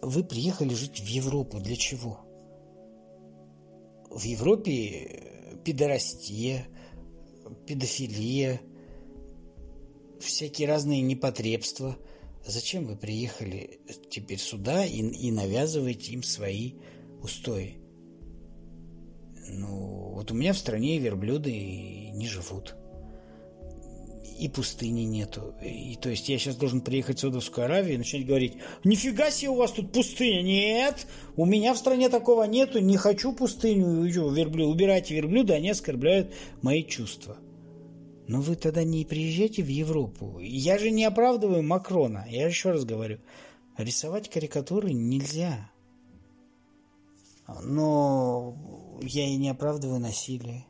Вы 0.00 0.24
приехали 0.24 0.74
жить 0.74 1.00
в 1.00 1.06
Европу. 1.06 1.60
Для 1.60 1.76
чего? 1.76 2.20
В 4.10 4.22
Европе 4.22 5.58
пидорастия, 5.64 6.66
педофилия, 7.66 8.60
всякие 10.20 10.68
разные 10.68 11.02
непотребства. 11.02 11.96
Зачем 12.44 12.86
вы 12.86 12.96
приехали 12.96 13.80
теперь 14.10 14.38
сюда 14.38 14.84
и, 14.84 14.98
и 14.98 15.30
навязываете 15.30 16.12
им 16.12 16.22
свои 16.22 16.74
устои? 17.22 17.78
Ну, 19.48 20.14
вот 20.14 20.30
у 20.32 20.34
меня 20.34 20.52
в 20.52 20.58
стране 20.58 20.98
верблюды 20.98 22.10
не 22.10 22.26
живут 22.26 22.76
и 24.42 24.48
пустыни 24.48 25.02
нету. 25.02 25.54
И, 25.62 25.94
то 25.94 26.10
есть 26.10 26.28
я 26.28 26.36
сейчас 26.36 26.56
должен 26.56 26.80
приехать 26.80 27.18
в 27.18 27.20
Саудовскую 27.20 27.64
Аравию 27.66 27.94
и 27.94 27.98
начать 27.98 28.26
говорить, 28.26 28.54
нифига 28.82 29.30
себе 29.30 29.50
у 29.50 29.54
вас 29.54 29.70
тут 29.70 29.92
пустыня. 29.92 30.42
Нет, 30.42 31.06
у 31.36 31.46
меня 31.46 31.74
в 31.74 31.78
стране 31.78 32.08
такого 32.08 32.42
нету, 32.42 32.80
не 32.80 32.96
хочу 32.96 33.32
пустыню. 33.32 34.02
Верблюд, 34.02 34.74
убирайте 34.74 35.14
верблюда, 35.14 35.54
они 35.54 35.70
оскорбляют 35.70 36.34
мои 36.60 36.82
чувства. 36.82 37.36
Но 38.26 38.40
вы 38.40 38.56
тогда 38.56 38.82
не 38.82 39.04
приезжайте 39.04 39.62
в 39.62 39.68
Европу. 39.68 40.40
Я 40.40 40.76
же 40.76 40.90
не 40.90 41.04
оправдываю 41.04 41.62
Макрона. 41.62 42.26
Я 42.28 42.46
еще 42.48 42.72
раз 42.72 42.84
говорю, 42.84 43.20
рисовать 43.78 44.28
карикатуры 44.28 44.92
нельзя. 44.92 45.70
Но 47.62 48.56
я 49.02 49.24
и 49.24 49.36
не 49.36 49.50
оправдываю 49.50 50.00
насилие. 50.00 50.66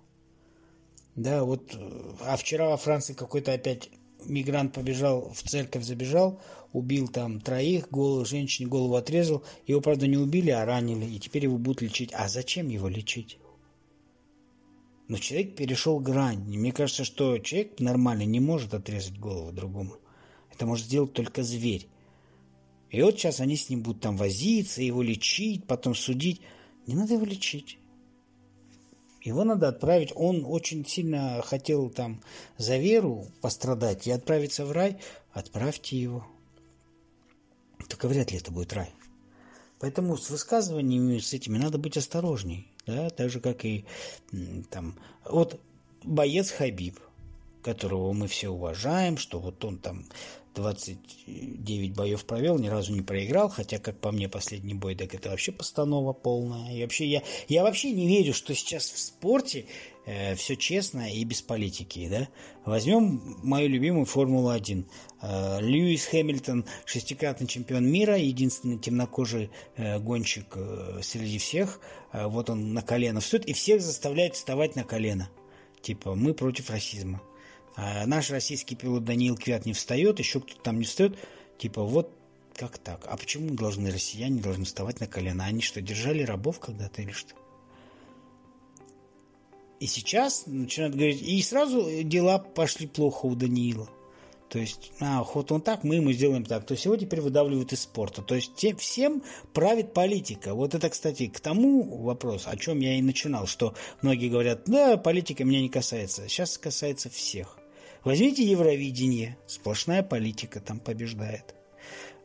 Да, 1.14 1.44
вот, 1.44 1.77
а 2.20 2.37
вчера 2.37 2.68
во 2.68 2.77
Франции 2.77 3.12
какой-то 3.12 3.53
опять 3.53 3.90
мигрант 4.25 4.72
побежал 4.72 5.31
в 5.33 5.42
церковь, 5.42 5.85
забежал, 5.85 6.40
убил 6.72 7.09
там 7.09 7.40
троих, 7.40 7.90
голову 7.90 8.25
женщине 8.25 8.68
голову 8.68 8.96
отрезал. 8.96 9.44
Его, 9.66 9.81
правда, 9.81 10.07
не 10.07 10.16
убили, 10.16 10.51
а 10.51 10.64
ранили, 10.64 11.05
и 11.05 11.18
теперь 11.18 11.44
его 11.44 11.59
будут 11.59 11.83
лечить. 11.83 12.12
А 12.14 12.29
зачем 12.29 12.68
его 12.68 12.88
лечить? 12.88 13.38
Но 15.09 15.18
человек 15.18 15.57
перешел 15.57 15.98
грань. 15.98 16.51
И 16.53 16.57
мне 16.57 16.72
кажется, 16.72 17.05
что 17.05 17.38
человек 17.38 17.79
нормальный 17.81 18.27
не 18.27 18.40
может 18.40 18.72
отрезать 18.72 19.18
голову 19.18 19.53
другому. 19.53 19.96
Это 20.51 20.64
может 20.64 20.87
сделать 20.87 21.12
только 21.12 21.42
зверь. 21.42 21.88
И 22.90 23.03
вот 23.03 23.18
сейчас 23.18 23.40
они 23.40 23.57
с 23.57 23.68
ним 23.68 23.83
будут 23.83 24.03
там 24.03 24.16
возиться, 24.16 24.83
его 24.83 25.03
лечить, 25.03 25.66
потом 25.66 25.94
судить. 25.94 26.40
Не 26.87 26.94
надо 26.94 27.14
его 27.14 27.25
лечить. 27.25 27.79
Его 29.22 29.44
надо 29.44 29.68
отправить. 29.68 30.12
Он 30.14 30.44
очень 30.44 30.85
сильно 30.85 31.40
хотел 31.42 31.90
там 31.90 32.20
за 32.58 32.76
веру 32.76 33.28
пострадать 33.40 34.06
и 34.06 34.11
отправиться 34.11 34.66
в 34.66 34.72
рай. 34.72 34.98
Отправьте 35.32 35.96
его. 35.96 36.26
Только 37.88 38.08
вряд 38.08 38.32
ли 38.32 38.38
это 38.38 38.50
будет 38.50 38.72
рай. 38.72 38.90
Поэтому 39.78 40.16
с 40.16 40.30
высказываниями 40.30 41.18
с 41.18 41.32
этими 41.32 41.58
надо 41.58 41.78
быть 41.78 41.96
осторожней. 41.96 42.68
Да? 42.87 43.11
Так 43.11 43.30
же, 43.30 43.40
как 43.40 43.64
и 43.64 43.85
там... 44.70 44.98
Вот 45.24 45.61
боец 46.02 46.50
Хабиб, 46.50 46.98
которого 47.62 48.12
мы 48.12 48.26
все 48.26 48.48
уважаем, 48.48 49.16
что 49.16 49.38
вот 49.38 49.64
он 49.64 49.78
там 49.78 50.04
29 50.55 51.95
боев 51.95 52.25
провел, 52.25 52.59
ни 52.59 52.69
разу 52.69 52.95
не 52.95 53.03
проиграл, 53.03 53.49
хотя, 53.49 53.79
как 53.79 53.99
по 53.99 54.12
мне, 54.12 54.29
последний 54.29 54.75
бой, 54.75 54.95
так 54.95 55.15
это 55.15 55.31
вообще 55.31 55.53
постанова 55.53 56.12
полная. 56.12 56.75
И 56.75 56.83
вообще 56.83 57.07
я, 57.07 57.23
я 57.49 57.62
вообще 57.62 57.93
не 57.93 58.07
верю, 58.07 58.35
что 58.35 58.55
сейчас 58.55 58.91
в 58.91 58.99
спорте 58.99 59.67
э, 60.05 60.35
все 60.35 60.57
честно 60.57 61.12
и 61.12 61.25
без 61.25 61.43
политики, 61.43 62.09
да. 62.11 62.29
Возьмем 62.65 63.38
мою 63.43 63.69
любимую 63.69 64.05
Формулу-1. 64.05 64.85
Э, 65.23 65.61
Льюис 65.61 66.07
Хэмилтон, 66.07 66.67
шестикратный 66.85 67.47
чемпион 67.47 67.91
мира, 67.91 68.17
единственный 68.17 68.79
темнокожий 68.79 69.51
э, 69.77 69.99
гонщик 69.99 70.47
э, 70.55 71.01
среди 71.03 71.38
всех. 71.38 71.81
Э, 72.12 72.27
вот 72.27 72.51
он 72.51 72.75
на 72.75 72.83
колено 72.83 73.21
встает 73.21 73.47
и 73.47 73.53
всех 73.53 73.81
заставляет 73.81 74.35
вставать 74.35 74.77
на 74.77 74.85
колено. 74.85 75.31
Типа, 75.81 76.15
мы 76.15 76.35
против 76.35 76.71
расизма. 76.71 77.21
А 77.76 78.06
наш 78.06 78.30
российский 78.30 78.74
пилот 78.74 79.04
Даниил 79.04 79.37
Квят 79.37 79.66
не 79.66 79.72
встает, 79.72 80.18
еще 80.18 80.40
кто-то 80.40 80.61
там 80.61 80.78
не 80.78 80.85
встает. 80.85 81.18
Типа, 81.58 81.82
вот 81.82 82.12
как 82.54 82.78
так? 82.78 83.06
А 83.08 83.16
почему 83.16 83.54
должны 83.54 83.90
россияне 83.90 84.40
должны 84.40 84.64
вставать 84.64 85.00
на 85.00 85.06
колено? 85.06 85.44
Они 85.44 85.62
что, 85.62 85.80
держали 85.80 86.22
рабов 86.22 86.61
когда-то 86.61 87.02
или 87.02 87.12
что? 87.12 87.35
И 89.80 89.87
сейчас 89.87 90.44
начинают 90.46 90.94
говорить, 90.94 91.22
и 91.22 91.42
сразу 91.42 91.88
дела 92.04 92.38
пошли 92.38 92.87
плохо 92.87 93.26
у 93.26 93.35
Даниила. 93.35 93.88
То 94.48 94.58
есть, 94.58 94.92
а, 95.00 95.24
вот 95.24 95.50
он 95.50 95.62
так, 95.62 95.82
мы 95.82 95.94
ему 95.94 96.12
сделаем 96.12 96.44
так. 96.44 96.66
То 96.66 96.72
есть 96.72 96.85
его 96.85 96.94
теперь 96.96 97.22
выдавливают 97.22 97.72
из 97.72 97.80
спорта. 97.80 98.20
То 98.20 98.35
есть 98.35 98.54
те, 98.54 98.76
всем 98.76 99.22
правит 99.54 99.94
политика. 99.94 100.54
Вот 100.54 100.74
это, 100.74 100.90
кстати, 100.90 101.26
к 101.26 101.40
тому 101.40 102.02
вопрос, 102.02 102.42
о 102.46 102.56
чем 102.58 102.80
я 102.80 102.98
и 102.98 103.02
начинал, 103.02 103.46
что 103.46 103.74
многие 104.02 104.28
говорят, 104.28 104.64
да, 104.66 104.98
политика 104.98 105.42
меня 105.42 105.62
не 105.62 105.70
касается. 105.70 106.28
Сейчас 106.28 106.58
касается 106.58 107.08
всех. 107.08 107.62
Возьмите 108.05 108.45
Евровидение, 108.45 109.37
сплошная 109.47 110.03
политика 110.03 110.61
там 110.61 110.81
побеждает. 110.81 111.55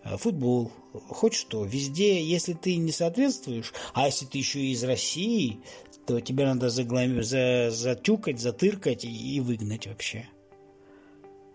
Э, 0.04 0.18
футбол, 0.18 0.72
хоть 1.10 1.36
что, 1.36 1.66
везде, 1.66 2.24
если 2.24 2.54
ты 2.54 2.78
не 2.78 2.92
соответствуешь, 2.92 3.74
а 3.94 4.08
если 4.08 4.26
ты 4.26 4.38
еще 4.38 4.60
из 4.60 4.84
России, 4.84 5.60
то 6.06 6.20
тебя 6.20 6.48
надо 6.48 6.70
заглам... 6.70 7.22
за... 7.22 7.70
затюкать, 7.70 8.40
затыркать 8.40 9.06
и 9.06 9.40
выгнать 9.40 9.88
вообще. 9.88 10.28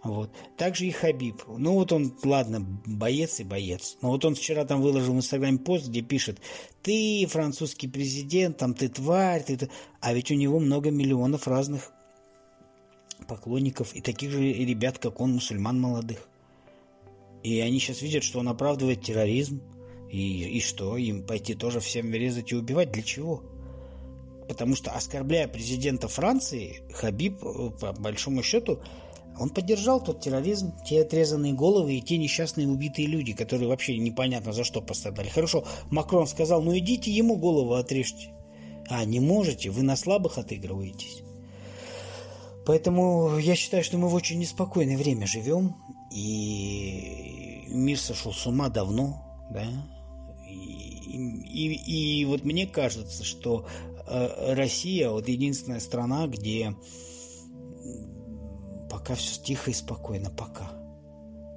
Вот. 0.04 0.30
Также 0.56 0.86
и 0.86 0.90
Хабиб. 0.90 1.42
Ну 1.46 1.74
вот 1.74 1.92
он, 1.92 2.16
ладно, 2.24 2.60
боец 2.60 3.38
и 3.38 3.44
боец. 3.44 3.96
Но 4.02 4.10
вот 4.10 4.24
он 4.24 4.34
вчера 4.34 4.64
там 4.64 4.82
выложил 4.82 5.14
в 5.14 5.16
Инстаграме 5.16 5.58
пост, 5.58 5.88
где 5.88 6.02
пишет, 6.02 6.40
ты 6.82 7.24
французский 7.28 7.88
президент, 7.88 8.58
там 8.58 8.74
ты 8.74 8.88
тварь, 8.88 9.44
ты... 9.44 9.70
А 10.00 10.12
ведь 10.12 10.30
у 10.32 10.34
него 10.34 10.58
много 10.58 10.90
миллионов 10.90 11.46
разных 11.46 11.92
поклонников 13.32 13.96
и 13.96 14.02
таких 14.02 14.30
же 14.30 14.40
ребят, 14.42 14.98
как 14.98 15.18
он, 15.20 15.32
мусульман 15.32 15.80
молодых. 15.80 16.28
И 17.42 17.60
они 17.60 17.78
сейчас 17.78 18.02
видят, 18.02 18.24
что 18.24 18.40
он 18.40 18.48
оправдывает 18.48 19.02
терроризм. 19.02 19.62
И, 20.10 20.58
и 20.58 20.60
что, 20.60 20.98
им 20.98 21.22
пойти 21.26 21.54
тоже 21.54 21.80
всем 21.80 22.12
резать 22.12 22.52
и 22.52 22.56
убивать? 22.56 22.92
Для 22.92 23.02
чего? 23.02 23.42
Потому 24.48 24.76
что, 24.76 24.90
оскорбляя 24.90 25.48
президента 25.48 26.08
Франции, 26.08 26.82
Хабиб, 26.92 27.42
э, 27.42 27.70
по 27.80 27.92
большому 27.94 28.42
счету, 28.42 28.80
он 29.40 29.48
поддержал 29.48 30.04
тот 30.04 30.20
терроризм, 30.20 30.74
те 30.86 31.00
отрезанные 31.00 31.54
головы 31.54 31.94
и 31.94 32.02
те 32.02 32.18
несчастные 32.18 32.68
убитые 32.68 33.08
люди, 33.08 33.32
которые 33.32 33.68
вообще 33.68 33.96
непонятно 33.96 34.52
за 34.52 34.62
что 34.62 34.82
пострадали. 34.82 35.30
Хорошо, 35.30 35.64
Макрон 35.90 36.26
сказал, 36.26 36.60
ну 36.60 36.76
идите 36.76 37.10
ему 37.10 37.36
голову 37.36 37.72
отрежьте. 37.72 38.34
А, 38.90 39.06
не 39.06 39.20
можете, 39.20 39.70
вы 39.70 39.82
на 39.82 39.96
слабых 39.96 40.36
отыгрываетесь. 40.36 41.22
Поэтому 42.64 43.38
я 43.38 43.54
считаю, 43.54 43.82
что 43.82 43.98
мы 43.98 44.08
в 44.08 44.14
очень 44.14 44.38
неспокойное 44.38 44.96
время 44.96 45.26
живем, 45.26 45.76
и 46.12 47.64
мир 47.68 47.98
сошел 47.98 48.32
с 48.32 48.46
ума 48.46 48.68
давно, 48.68 49.22
да, 49.50 49.66
и, 50.46 51.72
и, 51.72 52.20
и 52.20 52.24
вот 52.24 52.44
мне 52.44 52.66
кажется, 52.66 53.24
что 53.24 53.66
э, 54.06 54.54
Россия 54.54 55.10
вот 55.10 55.28
единственная 55.28 55.80
страна, 55.80 56.26
где 56.26 56.74
пока 58.90 59.14
все 59.14 59.40
тихо 59.42 59.70
и 59.70 59.74
спокойно, 59.74 60.30
пока. 60.30 60.70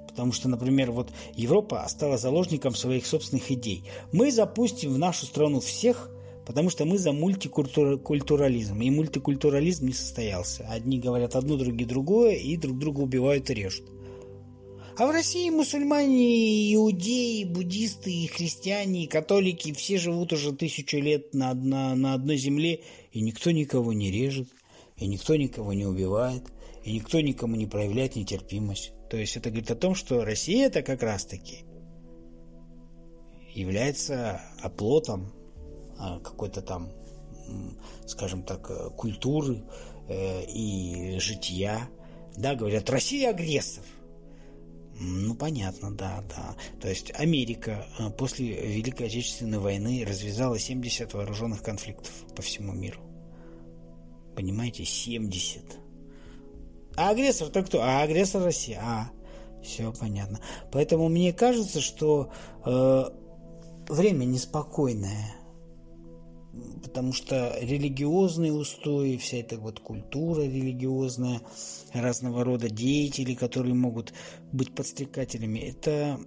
Потому 0.08 0.32
что, 0.32 0.48
например, 0.48 0.90
вот 0.92 1.12
Европа 1.34 1.84
стала 1.88 2.16
заложником 2.16 2.74
своих 2.74 3.06
собственных 3.06 3.50
идей. 3.50 3.88
Мы 4.12 4.32
запустим 4.32 4.94
в 4.94 4.98
нашу 4.98 5.26
страну 5.26 5.60
всех, 5.60 6.10
потому 6.46 6.70
что 6.70 6.84
мы 6.84 6.98
за 6.98 7.12
мультикультурализм. 7.12 8.80
И 8.80 8.90
мультикультурализм 8.90 9.86
не 9.86 9.92
состоялся. 9.92 10.66
Одни 10.68 10.98
говорят 10.98 11.36
одно, 11.36 11.56
другие 11.56 11.88
другое, 11.88 12.36
и 12.36 12.56
друг 12.56 12.78
друга 12.78 13.00
убивают 13.00 13.50
и 13.50 13.54
режут. 13.54 13.90
А 14.98 15.06
в 15.06 15.10
России 15.10 15.50
мусульмане, 15.50 16.74
иудеи, 16.74 17.44
буддисты, 17.44 18.10
и 18.10 18.26
христиане, 18.28 19.04
и 19.04 19.06
католики, 19.06 19.74
все 19.74 19.98
живут 19.98 20.32
уже 20.32 20.52
тысячу 20.52 20.96
лет 20.98 21.34
на, 21.34 21.52
на, 21.52 21.94
на 21.94 22.14
одной 22.14 22.38
земле, 22.38 22.80
и 23.12 23.20
никто 23.20 23.50
никого 23.50 23.92
не 23.92 24.10
режет, 24.10 24.48
и 24.96 25.06
никто 25.06 25.36
никого 25.36 25.74
не 25.74 25.84
убивает 25.84 26.44
и 26.86 26.92
никто 26.92 27.20
никому 27.20 27.56
не 27.56 27.66
проявляет 27.66 28.14
нетерпимость. 28.14 28.92
То 29.10 29.16
есть 29.16 29.36
это 29.36 29.50
говорит 29.50 29.70
о 29.72 29.74
том, 29.74 29.96
что 29.96 30.24
Россия 30.24 30.66
это 30.66 30.82
как 30.82 31.02
раз-таки 31.02 31.64
является 33.52 34.40
оплотом 34.62 35.32
какой-то 35.98 36.62
там, 36.62 36.90
скажем 38.06 38.42
так, 38.42 38.94
культуры 38.96 39.62
э, 40.08 40.44
и 40.44 41.18
жития. 41.18 41.88
Да, 42.36 42.54
говорят, 42.54 42.90
Россия 42.90 43.30
агрессор. 43.30 43.84
Ну, 44.98 45.34
понятно, 45.34 45.90
да, 45.90 46.24
да. 46.28 46.56
То 46.80 46.88
есть 46.88 47.12
Америка 47.18 47.86
э, 47.98 48.10
после 48.10 48.46
Великой 48.48 49.08
Отечественной 49.08 49.58
войны 49.58 50.04
развязала 50.08 50.58
70 50.58 51.12
вооруженных 51.12 51.62
конфликтов 51.62 52.12
по 52.34 52.42
всему 52.42 52.72
миру. 52.72 53.00
Понимаете, 54.34 54.84
70. 54.84 55.62
А 56.96 57.10
агрессор-то 57.10 57.62
кто? 57.62 57.82
А 57.82 58.02
агрессор 58.02 58.42
Россия. 58.42 58.80
А, 58.82 59.10
все 59.62 59.92
понятно. 59.92 60.40
Поэтому 60.72 61.08
мне 61.08 61.32
кажется, 61.34 61.80
что 61.82 62.32
э, 62.64 63.04
время 63.88 64.24
неспокойное. 64.24 65.35
Потому 66.82 67.12
что 67.12 67.56
религиозные 67.60 68.52
устои, 68.52 69.16
вся 69.16 69.38
эта 69.38 69.58
вот 69.58 69.80
культура 69.80 70.42
религиозная, 70.42 71.40
разного 71.92 72.44
рода 72.44 72.70
деятели, 72.70 73.34
которые 73.34 73.74
могут 73.74 74.12
быть 74.52 74.74
подстрекателями, 74.74 75.58
это 75.58 76.18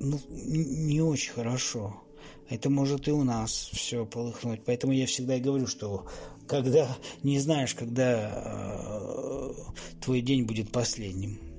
ну, 0.00 0.20
не 0.28 1.00
очень 1.00 1.32
хорошо. 1.32 2.00
Это 2.48 2.68
может 2.70 3.08
и 3.08 3.12
у 3.12 3.24
нас 3.24 3.70
все 3.72 4.04
полыхнуть. 4.04 4.62
Поэтому 4.64 4.92
я 4.92 5.06
всегда 5.06 5.38
говорю, 5.38 5.66
что 5.66 6.06
когда 6.46 6.88
не 7.22 7.38
знаешь, 7.38 7.74
когда 7.74 8.30
э, 8.34 9.52
твой 10.00 10.20
день 10.20 10.44
будет 10.44 10.70
последним. 10.70 11.53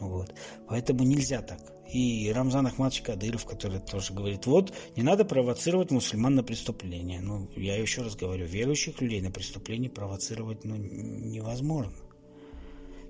Вот. 0.00 0.34
Поэтому 0.68 1.04
нельзя 1.04 1.42
так. 1.42 1.60
И 1.92 2.30
Рамзан 2.34 2.66
Ахмадович 2.66 3.02
Кадыров, 3.02 3.46
который 3.46 3.80
тоже 3.80 4.12
говорит, 4.12 4.46
вот, 4.46 4.74
не 4.94 5.02
надо 5.02 5.24
провоцировать 5.24 5.90
мусульман 5.90 6.34
на 6.34 6.42
преступление. 6.42 7.20
Ну, 7.20 7.48
я 7.56 7.76
еще 7.76 8.02
раз 8.02 8.14
говорю, 8.14 8.46
верующих 8.46 9.00
людей 9.00 9.22
на 9.22 9.30
преступление 9.30 9.90
провоцировать 9.90 10.64
ну, 10.64 10.76
невозможно 10.76 11.94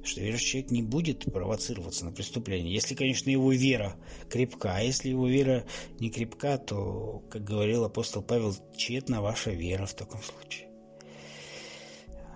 что 0.04 0.20
верующий 0.20 0.46
человек 0.46 0.70
не 0.70 0.82
будет 0.82 1.24
провоцироваться 1.24 2.04
на 2.04 2.12
преступление. 2.12 2.72
Если, 2.72 2.94
конечно, 2.94 3.30
его 3.30 3.52
вера 3.52 3.96
крепка. 4.30 4.76
А 4.76 4.80
если 4.80 5.10
его 5.10 5.28
вера 5.28 5.64
не 6.00 6.10
крепка, 6.10 6.58
то, 6.58 7.22
как 7.30 7.44
говорил 7.44 7.84
апостол 7.84 8.22
Павел, 8.22 8.54
тщетна 8.76 9.20
ваша 9.20 9.50
вера 9.50 9.86
в 9.86 9.94
таком 9.94 10.20
случае. 10.22 10.67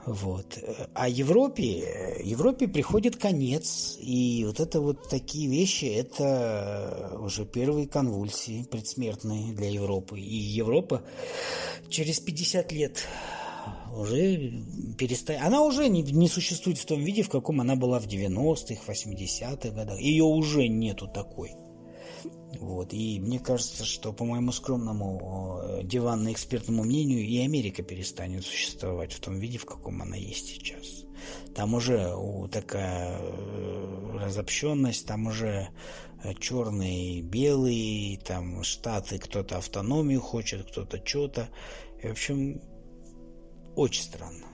Вот. 0.06 0.58
А 0.94 1.08
Европе, 1.08 2.18
Европе 2.24 2.66
приходит 2.66 3.16
конец, 3.16 3.96
и 4.00 4.44
вот 4.44 4.58
это 4.58 4.80
вот 4.80 5.08
такие 5.08 5.48
вещи, 5.48 5.84
это 5.84 7.18
уже 7.20 7.44
первые 7.44 7.86
конвульсии 7.86 8.64
предсмертные 8.64 9.52
для 9.52 9.70
Европы. 9.70 10.18
И 10.18 10.34
Европа 10.34 11.02
через 11.88 12.18
50 12.18 12.72
лет 12.72 13.06
уже 13.96 14.52
перестает... 14.98 15.42
Она 15.42 15.62
уже 15.62 15.88
не, 15.88 16.02
не 16.02 16.28
существует 16.28 16.78
в 16.78 16.86
том 16.86 17.00
виде, 17.00 17.22
в 17.22 17.30
каком 17.30 17.60
она 17.60 17.76
была 17.76 18.00
в 18.00 18.06
90-х, 18.06 18.82
80-х 18.86 19.70
годах. 19.70 20.00
Ее 20.00 20.24
уже 20.24 20.66
нету 20.66 21.06
такой. 21.06 21.52
Вот. 22.60 22.92
И 22.92 23.18
мне 23.20 23.38
кажется, 23.38 23.84
что, 23.84 24.12
по 24.12 24.24
моему 24.24 24.52
скромному 24.52 25.60
э, 25.62 25.80
диванно-экспертному 25.84 26.84
мнению, 26.84 27.20
и 27.20 27.38
Америка 27.38 27.82
перестанет 27.82 28.44
существовать 28.44 29.12
в 29.12 29.20
том 29.20 29.38
виде, 29.38 29.58
в 29.58 29.66
каком 29.66 30.02
она 30.02 30.16
есть 30.16 30.46
сейчас. 30.46 31.04
Там 31.54 31.74
уже 31.74 32.14
такая 32.50 33.18
э, 33.18 34.18
разобщенность, 34.18 35.06
там 35.06 35.26
уже 35.26 35.68
э, 36.22 36.34
черные, 36.34 37.22
белые, 37.22 38.18
там 38.18 38.62
штаты, 38.62 39.18
кто-то 39.18 39.58
автономию 39.58 40.20
хочет, 40.20 40.70
кто-то 40.70 41.00
что-то. 41.04 41.48
В 42.02 42.10
общем, 42.10 42.60
очень 43.76 44.02
странно. 44.02 44.51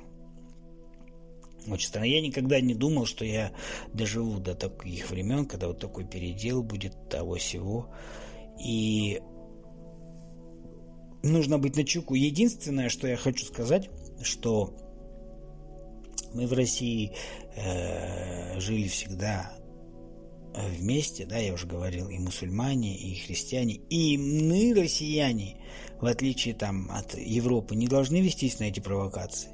Очень 1.72 1.88
странно. 1.88 2.06
Я 2.06 2.20
никогда 2.20 2.60
не 2.60 2.74
думал, 2.74 3.06
что 3.06 3.24
я 3.24 3.52
доживу 3.92 4.38
до 4.38 4.54
таких 4.54 5.10
времен, 5.10 5.46
когда 5.46 5.68
вот 5.68 5.78
такой 5.78 6.04
передел 6.04 6.62
будет 6.62 7.08
того 7.08 7.36
всего. 7.36 7.88
И 8.62 9.20
нужно 11.22 11.58
быть 11.58 11.76
на 11.76 11.84
чеку. 11.84 12.14
Единственное, 12.14 12.88
что 12.88 13.06
я 13.06 13.16
хочу 13.16 13.44
сказать, 13.46 13.90
что 14.22 14.74
мы 16.34 16.46
в 16.46 16.52
России 16.52 17.12
э, 17.56 18.58
жили 18.60 18.88
всегда 18.88 19.58
вместе, 20.66 21.24
да, 21.24 21.38
я 21.38 21.52
уже 21.52 21.66
говорил, 21.66 22.08
и 22.08 22.18
мусульмане, 22.18 22.96
и 22.96 23.14
христиане, 23.14 23.74
и 23.74 24.16
мы, 24.18 24.74
россияне, 24.74 25.56
в 26.00 26.06
отличие 26.06 26.54
там 26.54 26.90
от 26.90 27.16
Европы, 27.16 27.76
не 27.76 27.86
должны 27.86 28.20
вестись 28.20 28.58
на 28.58 28.64
эти 28.64 28.80
провокации. 28.80 29.50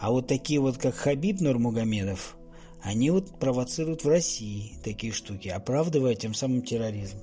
А 0.00 0.10
вот 0.10 0.26
такие 0.26 0.60
вот, 0.60 0.78
как 0.78 0.94
Хабиб 0.94 1.40
Нурмагомедов, 1.40 2.36
они 2.82 3.10
вот 3.10 3.38
провоцируют 3.38 4.02
в 4.02 4.08
России 4.08 4.72
такие 4.82 5.12
штуки, 5.12 5.48
оправдывая 5.48 6.14
тем 6.14 6.32
самым 6.32 6.62
терроризм. 6.62 7.18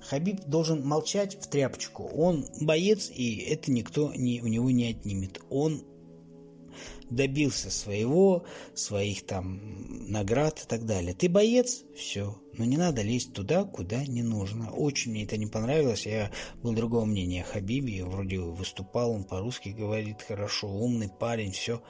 Хабиб 0.00 0.40
должен 0.46 0.84
молчать 0.84 1.36
в 1.40 1.48
тряпочку. 1.48 2.04
Он 2.04 2.46
боец, 2.60 3.10
и 3.14 3.36
это 3.36 3.70
никто 3.70 4.12
не, 4.14 4.42
у 4.42 4.48
него 4.48 4.70
не 4.70 4.90
отнимет. 4.90 5.40
Он 5.50 5.84
добился 7.10 7.70
своего, 7.70 8.44
своих 8.74 9.26
там 9.26 9.60
наград 10.10 10.62
и 10.64 10.66
так 10.66 10.84
далее. 10.86 11.14
Ты 11.14 11.28
боец, 11.28 11.84
все. 11.96 12.36
Но 12.58 12.64
не 12.64 12.76
надо 12.76 13.02
лезть 13.02 13.32
туда, 13.32 13.64
куда 13.64 14.04
не 14.06 14.22
нужно. 14.22 14.70
Очень 14.70 15.12
мне 15.12 15.24
это 15.24 15.36
не 15.36 15.46
понравилось. 15.46 16.06
Я 16.06 16.30
был 16.62 16.72
другого 16.72 17.04
мнения 17.04 17.42
о 17.42 17.46
Хабибе. 17.46 18.04
Вроде 18.04 18.38
выступал, 18.38 19.12
он 19.12 19.24
по-русски 19.24 19.70
говорит 19.70 20.22
хорошо, 20.22 20.68
умный 20.68 21.08
парень, 21.08 21.52
все. 21.52 21.82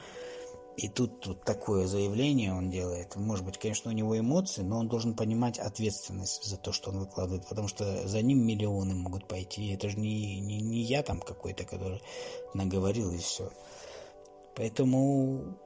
И 0.77 0.89
тут 0.89 1.27
вот 1.27 1.43
такое 1.45 1.87
заявление 1.87 2.53
он 2.53 2.71
делает. 2.71 3.17
Может 3.17 3.47
быть, 3.47 3.59
конечно, 3.59 3.91
у 3.91 3.95
него 3.95 4.19
эмоции, 4.19 4.61
но 4.61 4.79
он 4.79 4.89
должен 4.89 5.15
понимать 5.15 5.59
ответственность 5.59 6.45
за 6.45 6.59
то, 6.59 6.71
что 6.73 6.91
он 6.91 6.99
выкладывает, 6.99 7.49
потому 7.49 7.67
что 7.67 8.07
за 8.07 8.21
ним 8.21 8.47
миллионы 8.47 8.95
могут 8.95 9.27
пойти. 9.27 9.69
Это 9.73 9.89
же 9.89 9.99
не, 9.99 10.39
не, 10.41 10.61
не 10.61 10.83
я 10.83 11.03
там 11.03 11.21
какой-то, 11.21 11.65
который 11.65 12.03
наговорил 12.53 13.11
и 13.11 13.19
все. 13.19 13.51
Поэтому 14.57 15.59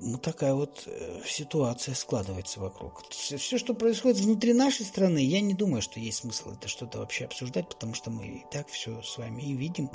ну, 0.00 0.18
такая 0.18 0.54
вот 0.54 0.82
э, 0.86 1.20
ситуация 1.24 1.94
складывается 1.94 2.60
вокруг. 2.60 3.02
Все, 3.10 3.58
что 3.58 3.74
происходит 3.74 4.18
внутри 4.18 4.52
нашей 4.52 4.84
страны, 4.84 5.24
я 5.24 5.40
не 5.40 5.54
думаю, 5.54 5.82
что 5.82 6.00
есть 6.00 6.18
смысл 6.18 6.52
это 6.52 6.68
что-то 6.68 6.98
вообще 6.98 7.24
обсуждать, 7.24 7.68
потому 7.68 7.94
что 7.94 8.10
мы 8.10 8.26
и 8.26 8.44
так 8.50 8.68
все 8.68 9.00
с 9.02 9.16
вами 9.16 9.42
и 9.42 9.54
видим, 9.54 9.90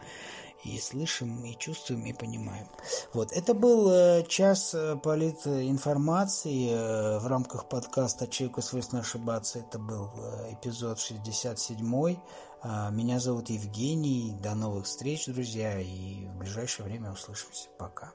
и 0.64 0.78
слышим, 0.80 1.44
и 1.46 1.58
чувствуем, 1.58 2.06
и 2.06 2.14
понимаем. 2.14 2.68
Вот, 3.14 3.32
это 3.32 3.54
был 3.54 3.92
э, 3.92 4.26
час 4.28 4.74
э, 4.74 4.96
политинформации 4.96 7.20
в 7.20 7.28
рамках 7.28 7.70
подкаста 7.70 8.28
«Человеку 8.28 8.62
свойственно 8.62 9.02
ошибаться». 9.02 9.60
Это 9.60 9.78
был 9.78 10.10
эпизод 10.52 11.00
67 11.00 11.96
а, 11.96 12.16
Меня 12.63 13.19
зовут 13.19 13.50
Евгений. 13.50 14.38
До 14.39 14.54
новых 14.54 14.86
встреч, 14.86 15.26
друзья, 15.26 15.80
и 15.80 16.28
в 16.28 16.38
ближайшее 16.38 16.86
время 16.86 17.12
услышимся. 17.12 17.69
Пока. 17.80 18.13